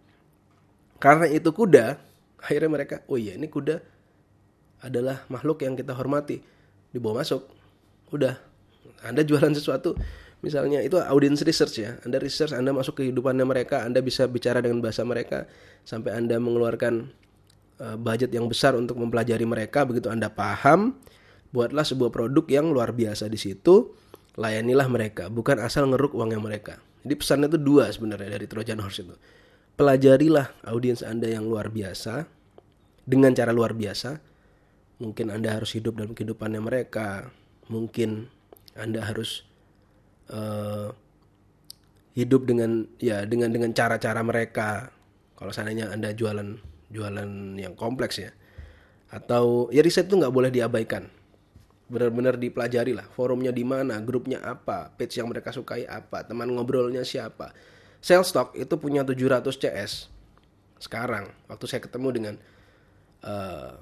Karena 0.98 1.30
itu 1.30 1.50
kuda 1.52 2.00
akhirnya 2.42 2.70
mereka 2.70 3.02
oh 3.06 3.18
iya 3.18 3.34
ini 3.38 3.46
kuda 3.46 3.78
adalah 4.82 5.22
makhluk 5.30 5.62
yang 5.62 5.78
kita 5.78 5.94
hormati. 5.94 6.42
Dibawa 6.90 7.22
masuk 7.22 7.46
udah. 8.10 8.38
Anda 9.04 9.22
jualan 9.22 9.52
sesuatu 9.54 9.94
misalnya 10.40 10.82
itu 10.82 10.98
audience 10.98 11.46
research 11.46 11.78
ya. 11.78 11.98
Anda 12.02 12.18
research 12.18 12.56
anda 12.56 12.74
masuk 12.74 12.98
ke 12.98 13.06
kehidupannya 13.06 13.46
mereka 13.46 13.86
anda 13.86 14.02
bisa 14.02 14.26
bicara 14.26 14.58
dengan 14.58 14.82
bahasa 14.82 15.06
mereka 15.06 15.46
sampai 15.86 16.16
anda 16.16 16.42
mengeluarkan 16.42 17.25
budget 17.76 18.32
yang 18.32 18.48
besar 18.48 18.72
untuk 18.72 18.96
mempelajari 18.96 19.44
mereka 19.44 19.84
begitu 19.84 20.08
anda 20.08 20.32
paham 20.32 20.96
buatlah 21.52 21.84
sebuah 21.84 22.08
produk 22.08 22.44
yang 22.48 22.72
luar 22.72 22.96
biasa 22.96 23.28
di 23.28 23.36
situ 23.36 23.92
layanilah 24.36 24.86
mereka, 24.86 25.32
bukan 25.32 25.56
asal 25.58 25.88
ngeruk 25.88 26.12
uangnya 26.12 26.38
mereka. 26.38 26.78
Jadi 27.02 27.14
pesannya 27.16 27.48
itu 27.48 27.58
dua 27.58 27.88
sebenarnya 27.88 28.36
dari 28.36 28.46
Trojan 28.46 28.80
Horse 28.84 29.02
itu. 29.02 29.16
Pelajarilah 29.76 30.64
audiens 30.68 31.00
Anda 31.04 31.32
yang 31.32 31.48
luar 31.48 31.72
biasa 31.72 32.28
dengan 33.04 33.32
cara 33.32 33.52
luar 33.52 33.72
biasa. 33.72 34.20
Mungkin 35.00 35.28
Anda 35.28 35.52
harus 35.56 35.76
hidup 35.76 36.00
dalam 36.00 36.16
kehidupannya 36.16 36.60
mereka. 36.60 37.32
Mungkin 37.68 38.28
Anda 38.76 39.04
harus 39.04 39.44
uh, 40.32 40.92
hidup 42.16 42.48
dengan 42.48 42.88
ya 42.96 43.24
dengan 43.28 43.52
dengan 43.52 43.72
cara-cara 43.76 44.20
mereka. 44.24 44.92
Kalau 45.36 45.52
seandainya 45.52 45.92
Anda 45.92 46.16
jualan 46.16 46.56
jualan 46.96 47.60
yang 47.60 47.76
kompleks 47.76 48.16
ya. 48.16 48.32
Atau 49.12 49.68
ya 49.68 49.84
riset 49.84 50.08
itu 50.08 50.16
nggak 50.16 50.32
boleh 50.32 50.48
diabaikan. 50.48 51.12
Benar-benar 51.86 52.40
dipelajari 52.40 52.96
lah 52.96 53.06
forumnya 53.12 53.52
di 53.54 53.62
mana 53.62 54.00
grupnya 54.02 54.42
apa 54.42 54.90
page 54.96 55.20
yang 55.20 55.30
mereka 55.30 55.52
sukai 55.54 55.84
apa 55.84 56.24
teman 56.24 56.48
ngobrolnya 56.48 57.04
siapa. 57.04 57.52
Sales 58.00 58.32
stock 58.32 58.56
itu 58.56 58.74
punya 58.80 59.04
700 59.04 59.44
CS 59.52 59.92
sekarang. 60.80 61.30
Waktu 61.46 61.64
saya 61.68 61.80
ketemu 61.84 62.08
dengan 62.10 62.34
uh, 63.22 63.76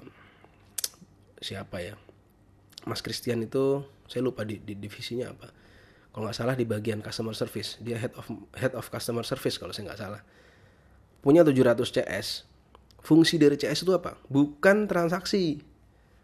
siapa 1.41 1.81
ya 1.81 1.95
Mas 2.85 3.01
Christian 3.01 3.41
itu 3.41 3.81
saya 4.05 4.21
lupa 4.21 4.45
di, 4.45 4.61
di 4.61 4.77
divisinya 4.77 5.33
apa. 5.33 5.49
Kalau 6.13 6.29
nggak 6.29 6.37
salah 6.37 6.55
di 6.55 6.63
bagian 6.63 7.01
customer 7.01 7.33
service. 7.35 7.81
Dia 7.81 7.97
head 7.99 8.13
of 8.15 8.29
head 8.55 8.73
of 8.77 8.85
customer 8.87 9.25
service 9.25 9.57
kalau 9.57 9.73
saya 9.73 9.91
nggak 9.91 9.99
salah. 9.99 10.21
Punya 11.25 11.41
700 11.41 11.81
CS 11.89 12.45
fungsi 13.05 13.37
dari 13.37 13.53
CS 13.55 13.85
itu 13.85 13.93
apa 13.93 14.17
bukan 14.27 14.89
transaksi 14.89 15.61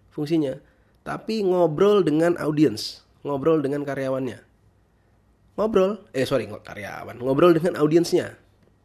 fungsinya 0.10 0.58
tapi 1.02 1.42
ngobrol 1.42 2.06
dengan 2.06 2.38
audiens, 2.38 3.02
ngobrol 3.26 3.58
dengan 3.66 3.82
karyawannya. 3.82 4.38
Ngobrol, 5.58 5.98
eh 6.14 6.26
sorry, 6.30 6.46
karyawan, 6.46 7.18
ngobrol 7.18 7.58
dengan 7.58 7.82
audiensnya. 7.82 8.38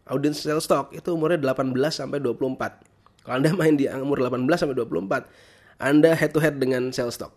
Audiens 0.09 0.41
sales 0.41 0.65
stock 0.65 0.95
itu 0.97 1.13
umurnya 1.13 1.37
18 1.37 1.77
sampai 1.93 2.19
24. 2.23 3.27
Kalau 3.27 3.37
Anda 3.37 3.51
main 3.53 3.75
di 3.77 3.91
umur 3.91 4.23
18 4.23 4.49
sampai 4.55 4.77
24, 4.79 5.29
Anda 5.83 6.15
head 6.17 6.33
to 6.33 6.41
head 6.41 6.57
dengan 6.57 6.89
sales 6.95 7.19
stock. 7.21 7.35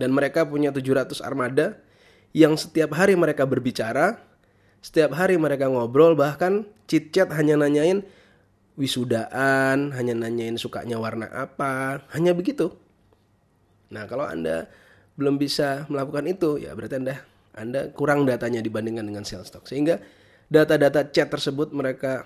Dan 0.00 0.10
mereka 0.10 0.48
punya 0.48 0.72
700 0.74 1.20
armada 1.22 1.78
yang 2.32 2.56
setiap 2.58 2.96
hari 2.96 3.12
mereka 3.14 3.44
berbicara, 3.44 4.18
setiap 4.82 5.14
hari 5.14 5.36
mereka 5.38 5.68
ngobrol, 5.68 6.16
bahkan 6.16 6.64
chit 6.88 7.12
chat 7.14 7.28
hanya 7.36 7.60
nanyain 7.60 8.02
wisudaan, 8.76 9.92
hanya 9.92 10.14
nanyain 10.16 10.56
sukanya 10.56 10.96
warna 10.96 11.28
apa, 11.28 12.04
hanya 12.16 12.32
begitu. 12.32 12.72
Nah, 13.92 14.08
kalau 14.08 14.24
Anda 14.24 14.68
belum 15.20 15.36
bisa 15.36 15.84
melakukan 15.92 16.24
itu, 16.24 16.56
ya 16.56 16.72
berarti 16.72 16.96
Anda 16.96 17.14
Anda 17.52 17.80
kurang 17.92 18.24
datanya 18.24 18.64
dibandingkan 18.64 19.04
dengan 19.04 19.24
sales 19.28 19.52
stock. 19.52 19.68
Sehingga 19.68 20.00
data-data 20.48 21.12
chat 21.12 21.28
tersebut 21.28 21.76
mereka 21.76 22.24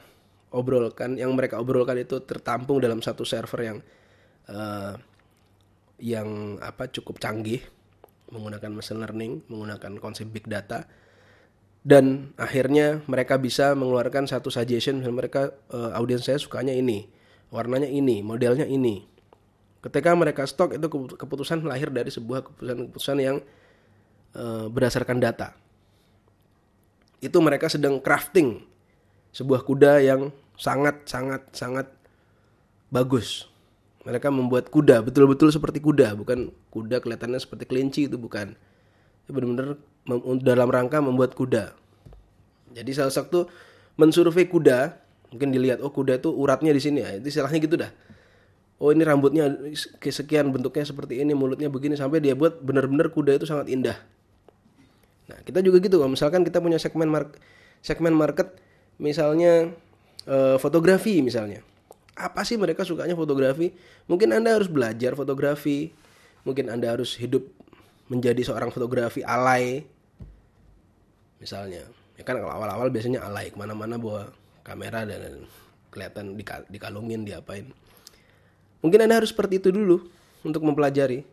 obrolkan, 0.54 1.18
yang 1.18 1.34
mereka 1.34 1.58
obrolkan 1.58 1.98
itu 1.98 2.22
tertampung 2.22 2.78
dalam 2.78 3.02
satu 3.02 3.26
server 3.26 3.60
yang 3.66 3.78
uh, 4.46 4.94
yang 5.98 6.60
apa 6.62 6.86
cukup 6.92 7.18
canggih 7.18 7.64
menggunakan 8.30 8.70
machine 8.70 9.02
learning, 9.02 9.32
menggunakan 9.50 9.98
konsep 9.98 10.30
big 10.30 10.46
data 10.46 10.86
dan 11.86 12.34
akhirnya 12.34 13.06
mereka 13.06 13.38
bisa 13.38 13.70
mengeluarkan 13.78 14.26
satu 14.26 14.50
suggestion. 14.50 14.98
Mereka 15.06 15.54
uh, 15.70 15.94
audiens 15.94 16.26
saya 16.26 16.34
sukanya 16.34 16.74
ini 16.74 17.06
warnanya 17.54 17.86
ini 17.86 18.26
modelnya 18.26 18.66
ini. 18.66 19.06
Ketika 19.78 20.18
mereka 20.18 20.42
stok 20.50 20.74
itu 20.74 20.90
keputusan 21.14 21.62
lahir 21.62 21.94
dari 21.94 22.10
sebuah 22.10 22.42
keputusan-keputusan 22.42 23.18
yang 23.22 23.38
uh, 24.34 24.66
berdasarkan 24.66 25.22
data. 25.22 25.54
Itu 27.22 27.38
mereka 27.38 27.70
sedang 27.70 28.02
crafting 28.02 28.66
sebuah 29.30 29.62
kuda 29.62 30.02
yang 30.02 30.34
sangat 30.58 31.06
sangat 31.06 31.46
sangat 31.54 31.86
bagus. 32.90 33.46
Mereka 34.02 34.26
membuat 34.34 34.74
kuda 34.74 35.06
betul-betul 35.06 35.54
seperti 35.54 35.78
kuda 35.78 36.18
bukan 36.18 36.50
kuda 36.74 36.98
kelihatannya 36.98 37.38
seperti 37.38 37.70
kelinci 37.70 38.10
itu 38.10 38.18
bukan. 38.18 38.58
Itu 39.22 39.30
benar-benar 39.30 39.78
dalam 40.40 40.68
rangka 40.70 41.02
membuat 41.02 41.34
kuda. 41.34 41.74
Jadi 42.72 42.90
salah 42.94 43.10
satu 43.10 43.50
mensurvei 43.98 44.46
kuda, 44.46 44.94
mungkin 45.32 45.50
dilihat 45.50 45.82
oh 45.82 45.90
kuda 45.90 46.22
itu 46.22 46.30
uratnya 46.30 46.70
di 46.70 46.80
sini 46.80 46.98
ya, 47.02 47.10
itu 47.18 47.26
istilahnya 47.32 47.58
gitu 47.58 47.76
dah. 47.80 47.90
Oh 48.76 48.92
ini 48.92 49.08
rambutnya 49.08 49.48
sekian 50.04 50.52
bentuknya 50.52 50.84
seperti 50.84 51.24
ini, 51.24 51.32
mulutnya 51.32 51.72
begini 51.72 51.96
sampai 51.96 52.20
dia 52.20 52.36
buat 52.36 52.60
benar-benar 52.60 53.08
kuda 53.08 53.40
itu 53.40 53.48
sangat 53.48 53.72
indah. 53.72 53.96
Nah 55.26 55.40
kita 55.42 55.64
juga 55.64 55.80
gitu 55.80 55.96
kalau 55.96 56.12
misalkan 56.12 56.44
kita 56.44 56.60
punya 56.60 56.76
segmen 56.76 57.08
market, 57.08 57.40
segmen 57.80 58.12
market 58.12 58.52
misalnya 59.00 59.72
e, 60.28 60.60
fotografi 60.60 61.24
misalnya. 61.24 61.64
Apa 62.16 62.44
sih 62.44 62.60
mereka 62.60 62.84
sukanya 62.84 63.16
fotografi? 63.16 63.72
Mungkin 64.08 64.36
anda 64.36 64.56
harus 64.56 64.68
belajar 64.68 65.16
fotografi, 65.16 65.96
mungkin 66.44 66.68
anda 66.68 66.92
harus 66.92 67.16
hidup 67.16 67.48
menjadi 68.12 68.44
seorang 68.44 68.68
fotografi 68.68 69.24
alay 69.24 69.88
misalnya. 71.40 71.84
Ya 72.16 72.24
kan 72.24 72.40
kalau 72.40 72.48
awal-awal 72.48 72.88
biasanya 72.88 73.24
alay 73.24 73.52
ke 73.52 73.56
mana-mana 73.60 74.00
bawa 74.00 74.32
kamera 74.64 75.04
dan 75.04 75.44
kelihatan 75.92 76.36
dikalungin 76.72 77.28
diapain. 77.28 77.72
Mungkin 78.80 79.04
anda 79.04 79.20
harus 79.20 79.32
seperti 79.32 79.60
itu 79.60 79.68
dulu 79.72 80.04
untuk 80.44 80.64
mempelajari. 80.64 81.24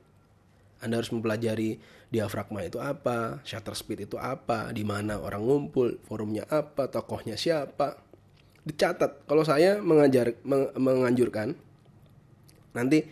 Anda 0.83 0.99
harus 0.99 1.11
mempelajari 1.15 1.79
diafragma 2.11 2.61
itu 2.67 2.77
apa 2.77 3.41
shutter 3.41 3.73
speed 3.73 4.05
itu 4.05 4.19
apa 4.21 4.69
di 4.69 4.85
mana 4.85 5.17
orang 5.17 5.41
ngumpul 5.41 5.97
forumnya 6.03 6.43
apa 6.51 6.91
tokohnya 6.91 7.39
siapa. 7.39 7.99
Dicatat. 8.63 9.27
Kalau 9.27 9.43
saya 9.43 9.83
mengajar 9.83 10.39
menganjurkan 10.75 11.51
nanti 12.71 13.03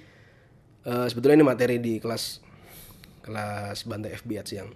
uh, 0.87 1.05
sebetulnya 1.11 1.43
ini 1.43 1.47
materi 1.47 1.75
di 1.77 1.99
kelas 1.99 2.39
kelas 3.21 3.85
bantai 3.85 4.15
FB 4.17 4.31
yang 4.55 4.69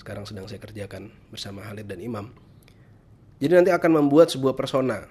sekarang 0.00 0.24
sedang 0.24 0.48
saya 0.48 0.56
kerjakan 0.56 1.12
bersama 1.28 1.60
Halid 1.60 1.84
dan 1.84 2.00
Imam. 2.00 2.32
Jadi 3.36 3.52
nanti 3.52 3.68
akan 3.68 4.00
membuat 4.00 4.32
sebuah 4.32 4.56
persona. 4.56 5.04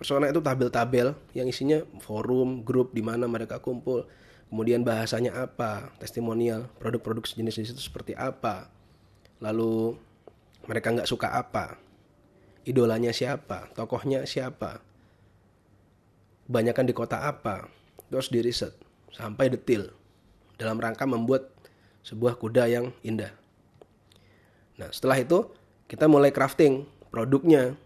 Persona 0.00 0.32
itu 0.32 0.40
tabel-tabel 0.40 1.12
yang 1.36 1.44
isinya 1.44 1.84
forum, 2.00 2.64
grup 2.64 2.96
di 2.96 3.04
mana 3.04 3.28
mereka 3.28 3.60
kumpul, 3.60 4.08
kemudian 4.48 4.80
bahasanya 4.80 5.44
apa, 5.44 5.92
testimonial, 6.00 6.72
produk-produk 6.80 7.24
sejenis 7.28 7.76
itu 7.76 7.80
seperti 7.84 8.16
apa, 8.16 8.72
lalu 9.44 9.92
mereka 10.64 10.92
nggak 10.92 11.08
suka 11.08 11.36
apa, 11.36 11.76
idolanya 12.64 13.12
siapa, 13.12 13.68
tokohnya 13.76 14.24
siapa, 14.24 14.80
kebanyakan 16.48 16.84
di 16.88 16.94
kota 16.96 17.28
apa, 17.28 17.68
terus 18.08 18.32
di 18.32 18.40
riset 18.40 18.72
sampai 19.12 19.52
detail 19.52 19.92
dalam 20.56 20.80
rangka 20.80 21.04
membuat 21.04 21.52
sebuah 22.04 22.36
kuda 22.40 22.68
yang 22.68 22.92
indah. 23.04 23.43
Nah, 24.80 24.90
setelah 24.90 25.22
itu 25.22 25.46
kita 25.86 26.10
mulai 26.10 26.34
crafting 26.34 26.88
produknya 27.14 27.78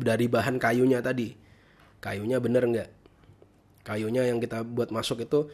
dari 0.00 0.26
bahan 0.30 0.56
kayunya 0.56 1.04
tadi. 1.04 1.36
Kayunya 2.00 2.40
bener 2.40 2.64
nggak? 2.64 2.90
Kayunya 3.84 4.26
yang 4.26 4.38
kita 4.40 4.64
buat 4.64 4.88
masuk 4.88 5.22
itu 5.26 5.50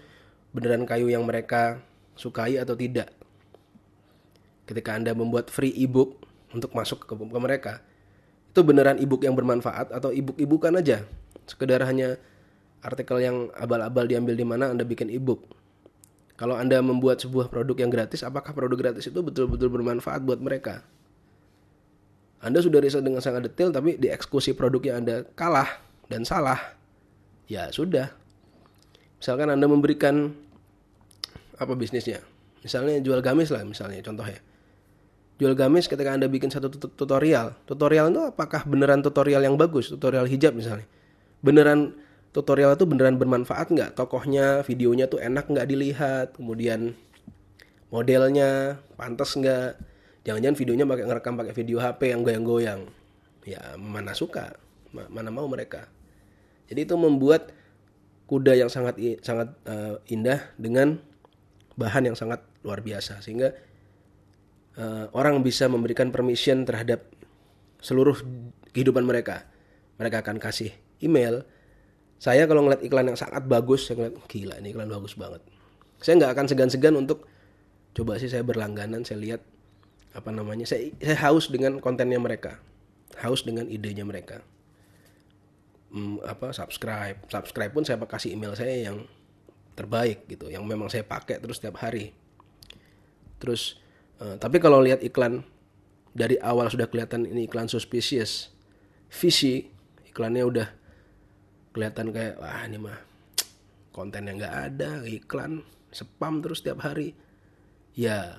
beneran 0.55 0.87
kayu 0.87 1.11
yang 1.11 1.25
mereka 1.27 1.83
sukai 2.15 2.57
atau 2.61 2.79
tidak. 2.79 3.11
Ketika 4.69 4.97
Anda 4.97 5.17
membuat 5.17 5.49
free 5.49 5.73
ebook 5.75 6.21
untuk 6.53 6.73
masuk 6.77 7.09
ke, 7.09 7.15
ke 7.17 7.39
mereka, 7.41 7.81
itu 8.53 8.61
beneran 8.61 9.01
ebook 9.01 9.25
yang 9.25 9.37
bermanfaat 9.37 9.93
atau 9.93 10.13
ebook-ebookan 10.13 10.77
aja. 10.81 11.05
Sekedar 11.49 11.85
hanya 11.89 12.21
artikel 12.85 13.19
yang 13.21 13.49
abal-abal 13.57 14.05
diambil 14.05 14.37
di 14.37 14.45
mana 14.45 14.71
Anda 14.71 14.85
bikin 14.85 15.09
ebook 15.09 15.59
kalau 16.39 16.55
Anda 16.55 16.79
membuat 16.79 17.19
sebuah 17.19 17.51
produk 17.51 17.75
yang 17.83 17.91
gratis, 17.91 18.23
apakah 18.23 18.55
produk 18.55 18.79
gratis 18.79 19.11
itu 19.11 19.19
betul-betul 19.19 19.67
bermanfaat 19.75 20.23
buat 20.23 20.39
mereka? 20.39 20.87
Anda 22.39 22.63
sudah 22.63 22.79
riset 22.79 23.03
dengan 23.03 23.19
sangat 23.19 23.51
detail, 23.51 23.75
tapi 23.75 23.99
di 23.99 24.07
eksekusi 24.07 24.55
produknya 24.55 25.03
Anda 25.03 25.27
kalah 25.35 25.83
dan 26.07 26.23
salah. 26.23 26.79
Ya 27.51 27.67
sudah. 27.75 28.15
Misalkan 29.19 29.51
Anda 29.51 29.67
memberikan 29.67 30.31
apa 31.59 31.75
bisnisnya? 31.75 32.23
Misalnya 32.63 33.03
jual 33.03 33.19
gamis 33.19 33.51
lah 33.51 33.67
misalnya 33.67 33.99
contohnya. 34.07 34.39
Jual 35.43 35.59
gamis 35.59 35.91
ketika 35.91 36.15
Anda 36.15 36.31
bikin 36.31 36.55
satu 36.55 36.71
tutorial. 36.71 37.59
Tutorial 37.67 38.15
itu 38.15 38.23
apakah 38.31 38.63
beneran 38.63 39.03
tutorial 39.03 39.43
yang 39.43 39.59
bagus? 39.59 39.91
Tutorial 39.91 40.31
hijab 40.31 40.55
misalnya. 40.55 40.87
Beneran 41.43 41.99
tutorial 42.33 42.77
itu 42.77 42.85
beneran 42.85 43.17
bermanfaat 43.17 43.73
nggak? 43.73 43.91
Tokohnya 43.97 44.63
videonya 44.65 45.09
tuh 45.09 45.21
enak 45.21 45.49
nggak 45.49 45.69
dilihat? 45.69 46.27
Kemudian 46.37 46.93
modelnya 47.89 48.81
pantas 49.01 49.35
nggak? 49.37 49.81
Jangan-jangan 50.29 50.59
videonya 50.61 50.85
pakai 50.85 51.05
ngerekam 51.09 51.35
pakai 51.41 51.55
video 51.57 51.79
HP 51.81 52.01
yang 52.13 52.21
goyang-goyang. 52.21 52.81
Ya 53.49 53.63
mana 53.81 54.13
suka? 54.13 54.61
Mana 54.93 55.33
mau 55.33 55.49
mereka? 55.49 55.89
Jadi 56.69 56.85
itu 56.85 56.95
membuat 57.01 57.53
kuda 58.29 58.53
yang 58.53 58.69
sangat 58.69 59.01
sangat 59.25 59.57
uh, 59.65 59.97
indah 60.13 60.53
dengan 60.61 61.01
bahan 61.81 62.13
yang 62.13 62.17
sangat 62.19 62.45
luar 62.61 62.85
biasa. 62.85 63.25
Sehingga 63.25 63.57
uh, 64.77 65.09
orang 65.17 65.41
bisa 65.41 65.65
memberikan 65.65 66.13
permission 66.13 66.69
terhadap 66.69 67.09
seluruh 67.81 68.21
kehidupan 68.77 69.07
mereka. 69.07 69.49
Mereka 69.97 70.21
akan 70.21 70.37
kasih 70.37 70.77
email 71.01 71.49
saya 72.19 72.51
kalau 72.51 72.67
ngeliat 72.67 72.83
iklan 72.83 73.15
yang 73.15 73.19
sangat 73.19 73.47
bagus 73.47 73.87
saya 73.87 74.03
ngeliat 74.03 74.15
gila 74.27 74.55
ini 74.59 74.75
iklan 74.75 74.91
bagus 74.91 75.15
banget. 75.15 75.43
Saya 76.03 76.19
nggak 76.19 76.33
akan 76.35 76.47
segan-segan 76.51 76.95
untuk 76.99 77.27
coba 77.95 78.19
sih 78.19 78.31
saya 78.31 78.43
berlangganan 78.43 79.07
saya 79.07 79.19
lihat 79.23 79.41
apa 80.15 80.31
namanya 80.35 80.67
saya 80.67 80.91
saya 80.99 81.19
haus 81.31 81.51
dengan 81.51 81.79
kontennya 81.79 82.19
mereka 82.19 82.59
haus 83.23 83.43
dengan 83.43 83.67
idenya 83.67 84.07
mereka. 84.07 84.43
Hmm, 85.89 86.21
apa 86.21 86.53
subscribe 86.53 87.17
subscribe 87.33 87.73
pun 87.73 87.83
saya 87.83 87.97
kasih 87.97 88.37
email 88.37 88.53
saya 88.53 88.93
yang 88.93 89.09
terbaik 89.73 90.29
gitu 90.29 90.53
yang 90.53 90.67
memang 90.67 90.93
saya 90.93 91.03
pakai 91.07 91.41
terus 91.43 91.59
setiap 91.59 91.81
hari. 91.83 92.15
Terus 93.39 93.79
uh, 94.23 94.37
tapi 94.37 94.59
kalau 94.63 94.83
lihat 94.83 95.01
iklan 95.01 95.47
dari 96.13 96.37
awal 96.43 96.69
sudah 96.69 96.91
kelihatan 96.91 97.25
ini 97.25 97.47
iklan 97.47 97.71
suspicious 97.71 98.53
visi 99.09 99.71
iklannya 100.11 100.45
udah 100.45 100.69
kelihatan 101.73 102.11
kayak 102.11 102.41
wah 102.41 102.65
ini 102.65 102.79
mah 102.81 102.99
konten 103.93 104.29
yang 104.31 104.39
nggak 104.39 104.57
ada 104.73 104.91
iklan 105.05 105.65
spam 105.91 106.41
terus 106.45 106.63
tiap 106.63 106.85
hari. 106.85 107.17
Ya 107.99 108.39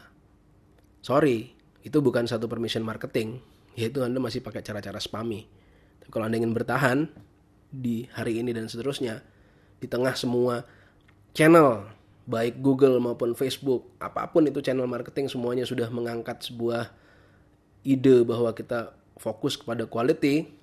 sorry 1.04 1.54
itu 1.84 1.98
bukan 2.00 2.26
satu 2.26 2.48
permission 2.48 2.86
marketing. 2.86 3.42
Yaitu 3.78 4.04
anda 4.04 4.20
masih 4.20 4.44
pakai 4.44 4.65
cara-cara 4.65 5.00
spami. 5.00 5.48
Tapi 6.04 6.10
kalau 6.12 6.28
anda 6.28 6.38
ingin 6.42 6.52
bertahan 6.52 7.08
di 7.70 8.10
hari 8.12 8.42
ini 8.42 8.52
dan 8.52 8.65
seterusnya 8.65 9.22
di 9.80 9.88
tengah 9.88 10.18
semua 10.18 10.65
channel 11.38 11.86
baik 12.30 12.62
Google 12.62 13.02
maupun 13.02 13.34
Facebook 13.34 13.89
apa 13.98 14.30
pun 14.30 14.46
itu 14.46 14.62
channel 14.62 14.86
marketing 14.86 15.30
semuanya 15.30 15.65
sudah 15.65 15.89
mengangkat 15.89 16.46
sebuah 16.46 16.94
ide 17.82 18.22
bahwa 18.22 18.54
kita 18.54 18.94
fokus 19.18 19.58
kepada 19.58 19.89
quality 19.89 20.59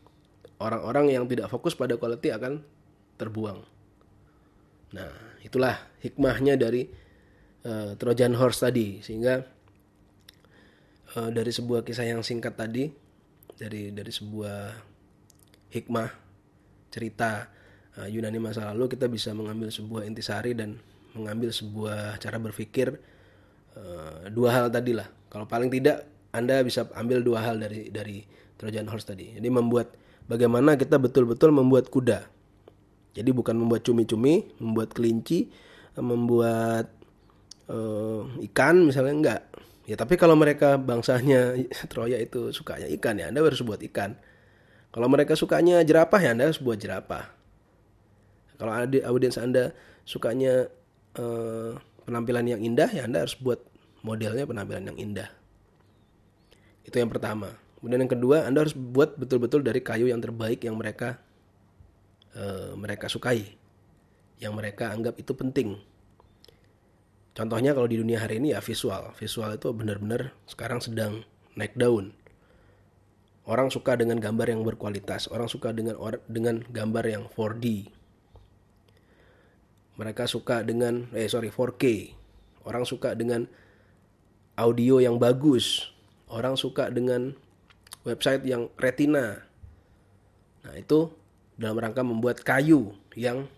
orang-orang 0.61 1.13
yang 1.13 1.25
tidak 1.29 1.53
fokus 1.53 1.77
pada 1.77 1.97
quality 1.97 2.33
akan 2.33 2.65
terbuang. 3.17 3.61
Nah, 4.97 5.13
itulah 5.45 5.77
hikmahnya 6.01 6.57
dari 6.57 6.89
uh, 7.67 7.97
Trojan 7.97 8.37
Horse 8.37 8.65
tadi, 8.65 9.01
sehingga 9.05 9.43
uh, 11.17 11.31
dari 11.33 11.53
sebuah 11.53 11.85
kisah 11.85 12.07
yang 12.09 12.25
singkat 12.25 12.57
tadi, 12.57 12.89
dari 13.57 13.93
dari 13.93 14.13
sebuah 14.13 14.77
hikmah 15.73 16.09
cerita 16.93 17.51
uh, 18.01 18.09
Yunani 18.09 18.41
masa 18.41 18.73
lalu 18.73 18.97
kita 18.97 19.11
bisa 19.11 19.33
mengambil 19.37 19.69
sebuah 19.69 20.09
intisari 20.09 20.57
dan 20.57 20.81
mengambil 21.17 21.53
sebuah 21.53 22.21
cara 22.21 22.37
berpikir 22.37 22.97
uh, 23.77 24.29
dua 24.33 24.53
hal 24.53 24.67
tadi 24.69 24.93
lah 24.93 25.09
kalau 25.33 25.49
paling 25.49 25.73
tidak 25.73 26.05
anda 26.37 26.61
bisa 26.61 26.85
ambil 26.93 27.25
dua 27.25 27.41
hal 27.45 27.57
dari 27.57 27.89
dari 27.89 28.21
Trojan 28.57 28.89
horse 28.89 29.13
tadi. 29.13 29.37
Jadi 29.37 29.49
membuat 29.53 29.93
bagaimana 30.27 30.79
kita 30.79 30.99
betul-betul 30.99 31.51
membuat 31.55 31.91
kuda? 31.91 32.27
Jadi 33.17 33.31
bukan 33.33 33.57
membuat 33.57 33.83
cumi-cumi 33.87 34.53
membuat 34.61 34.93
kelinci 34.93 35.49
membuat 35.97 36.93
uh, 37.73 38.29
ikan 38.53 38.85
misalnya 38.85 39.15
enggak. 39.17 39.43
Ya 39.89 39.97
tapi 39.97 40.19
kalau 40.21 40.37
mereka 40.37 40.77
bangsanya 40.77 41.57
Troya 41.91 42.21
itu 42.21 42.53
sukanya 42.53 42.91
ikan 43.01 43.17
ya 43.17 43.33
Anda 43.33 43.41
harus 43.41 43.65
buat 43.65 43.81
ikan. 43.81 44.19
Kalau 44.93 45.09
mereka 45.09 45.33
sukanya 45.37 45.81
jerapah 45.81 46.21
ya 46.21 46.37
Anda 46.37 46.53
harus 46.53 46.61
buat 46.61 46.77
jerapah. 46.77 47.33
Kalau 48.57 48.73
audiens 49.09 49.37
Anda 49.41 49.73
sukanya 50.05 50.69
uh, 51.17 51.77
penampilan 52.05 52.49
yang 52.49 52.61
indah 52.61 52.89
ya 52.93 53.09
Anda 53.09 53.25
harus 53.25 53.37
buat 53.37 53.65
modelnya 54.05 54.45
penampilan 54.45 54.93
yang 54.93 54.99
indah. 55.01 55.29
Itu 56.85 57.01
yang 57.01 57.09
pertama 57.09 57.66
kemudian 57.87 58.03
yang 58.03 58.13
kedua 58.19 58.51
Anda 58.51 58.67
harus 58.67 58.75
buat 58.75 59.15
betul-betul 59.15 59.63
dari 59.63 59.79
kayu 59.79 60.11
yang 60.11 60.19
terbaik 60.19 60.67
yang 60.67 60.75
mereka 60.75 61.23
uh, 62.35 62.75
mereka 62.75 63.07
sukai 63.07 63.47
yang 64.43 64.53
mereka 64.59 64.91
anggap 64.91 65.15
itu 65.23 65.33
penting 65.33 65.79
Contohnya 67.37 67.77
kalau 67.77 67.85
di 67.85 68.01
dunia 68.01 68.25
hari 68.25 68.41
ini 68.41 68.57
ya 68.57 68.65
visual. 68.65 69.13
Visual 69.21 69.61
itu 69.61 69.69
benar-benar 69.77 70.33
sekarang 70.49 70.81
sedang 70.81 71.21
naik 71.53 71.77
daun. 71.77 72.17
Orang 73.45 73.69
suka 73.69 73.93
dengan 73.93 74.17
gambar 74.17 74.57
yang 74.57 74.65
berkualitas, 74.65 75.29
orang 75.29 75.47
suka 75.47 75.71
dengan 75.77 76.01
dengan 76.27 76.65
gambar 76.65 77.05
yang 77.05 77.25
4D. 77.29 77.93
Mereka 80.01 80.25
suka 80.25 80.65
dengan 80.65 81.13
eh 81.13 81.29
sorry 81.29 81.53
4K. 81.53 82.17
Orang 82.65 82.89
suka 82.89 83.13
dengan 83.13 83.45
audio 84.57 85.05
yang 85.05 85.21
bagus. 85.21 85.93
Orang 86.33 86.57
suka 86.57 86.89
dengan 86.89 87.37
website 88.07 88.47
yang 88.47 88.71
retina. 88.79 89.43
Nah, 90.63 90.75
itu 90.79 91.11
dalam 91.59 91.77
rangka 91.77 92.07
membuat 92.07 92.47
kayu 92.47 92.95
yang 93.19 93.51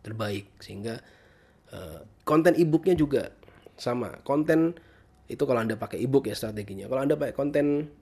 terbaik 0.00 0.48
sehingga 0.62 1.04
uh, 1.76 2.00
konten 2.24 2.56
e-booknya 2.56 2.96
juga 2.96 3.36
sama. 3.76 4.24
Konten 4.24 4.72
itu 5.28 5.42
kalau 5.44 5.60
anda 5.60 5.76
pakai 5.76 6.00
e-book 6.00 6.24
ya 6.24 6.34
strateginya. 6.34 6.88
Kalau 6.88 7.04
anda 7.04 7.20
pakai 7.20 7.36
konten 7.36 7.92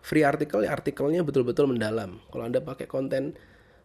free 0.00 0.24
artikel 0.24 0.64
ya 0.64 0.72
artikelnya 0.72 1.20
betul-betul 1.20 1.68
mendalam. 1.68 2.24
Kalau 2.32 2.48
anda 2.48 2.64
pakai 2.64 2.88
konten 2.88 3.36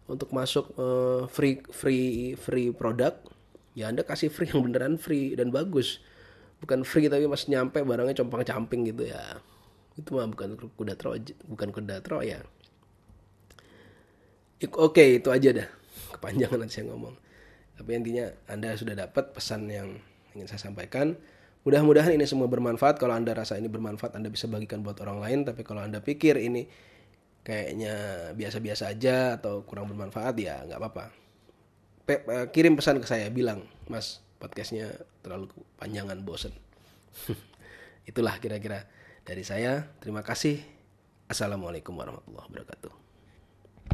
untuk 0.08 0.32
masuk 0.32 0.72
uh, 0.80 1.28
free 1.28 1.60
free 1.74 2.38
free 2.40 2.72
produk 2.72 3.20
ya 3.74 3.90
anda 3.90 4.06
kasih 4.06 4.30
free 4.30 4.48
yang 4.48 4.64
beneran 4.64 4.96
free 4.96 5.36
dan 5.36 5.52
bagus. 5.52 6.00
Bukan 6.64 6.88
free 6.88 7.12
tapi 7.12 7.28
masih 7.28 7.52
nyampe 7.58 7.84
barangnya 7.84 8.16
compang 8.24 8.48
camping 8.48 8.88
gitu 8.88 9.10
ya 9.12 9.42
itu 9.98 10.10
mah 10.14 10.26
bukan 10.30 10.58
kuda 10.78 10.94
troja 10.98 11.34
bukan 11.46 11.70
kuda 11.70 12.02
troya 12.02 12.42
oke 14.64 15.04
itu 15.22 15.30
aja 15.30 15.50
dah 15.64 15.68
kepanjangan 16.18 16.58
nanti 16.64 16.82
saya 16.82 16.90
ngomong 16.90 17.14
tapi 17.74 17.90
intinya 17.98 18.30
Anda 18.46 18.78
sudah 18.78 18.94
dapat 18.94 19.34
pesan 19.34 19.66
yang 19.70 19.98
ingin 20.38 20.48
saya 20.50 20.70
sampaikan. 20.70 21.18
Mudah-mudahan 21.64 22.14
ini 22.14 22.28
semua 22.28 22.46
bermanfaat. 22.52 23.00
Kalau 23.00 23.16
Anda 23.16 23.34
rasa 23.34 23.58
ini 23.58 23.72
bermanfaat, 23.72 24.20
Anda 24.20 24.30
bisa 24.30 24.46
bagikan 24.52 24.84
buat 24.84 25.00
orang 25.02 25.24
lain. 25.24 25.40
Tapi 25.48 25.64
kalau 25.66 25.82
Anda 25.82 26.04
pikir 26.04 26.38
ini 26.38 26.68
kayaknya 27.44 27.96
biasa-biasa 28.36 28.94
aja 28.94 29.40
atau 29.40 29.64
kurang 29.66 29.90
bermanfaat, 29.90 30.36
ya 30.38 30.64
nggak 30.68 30.80
apa-apa. 30.80 31.06
Pe 32.04 32.16
eh, 32.24 32.48
kirim 32.52 32.76
pesan 32.76 33.00
ke 33.00 33.08
saya, 33.08 33.32
bilang, 33.32 33.64
Mas, 33.88 34.20
podcastnya 34.38 34.92
terlalu 35.24 35.50
panjangan, 35.80 36.20
bosen. 36.22 36.52
Itulah 38.10 38.38
kira-kira 38.44 38.84
dari 39.24 39.44
saya. 39.44 39.88
Terima 40.00 40.22
kasih. 40.22 40.60
Assalamualaikum 41.28 41.96
warahmatullahi 41.96 42.48
wabarakatuh. 42.52 43.03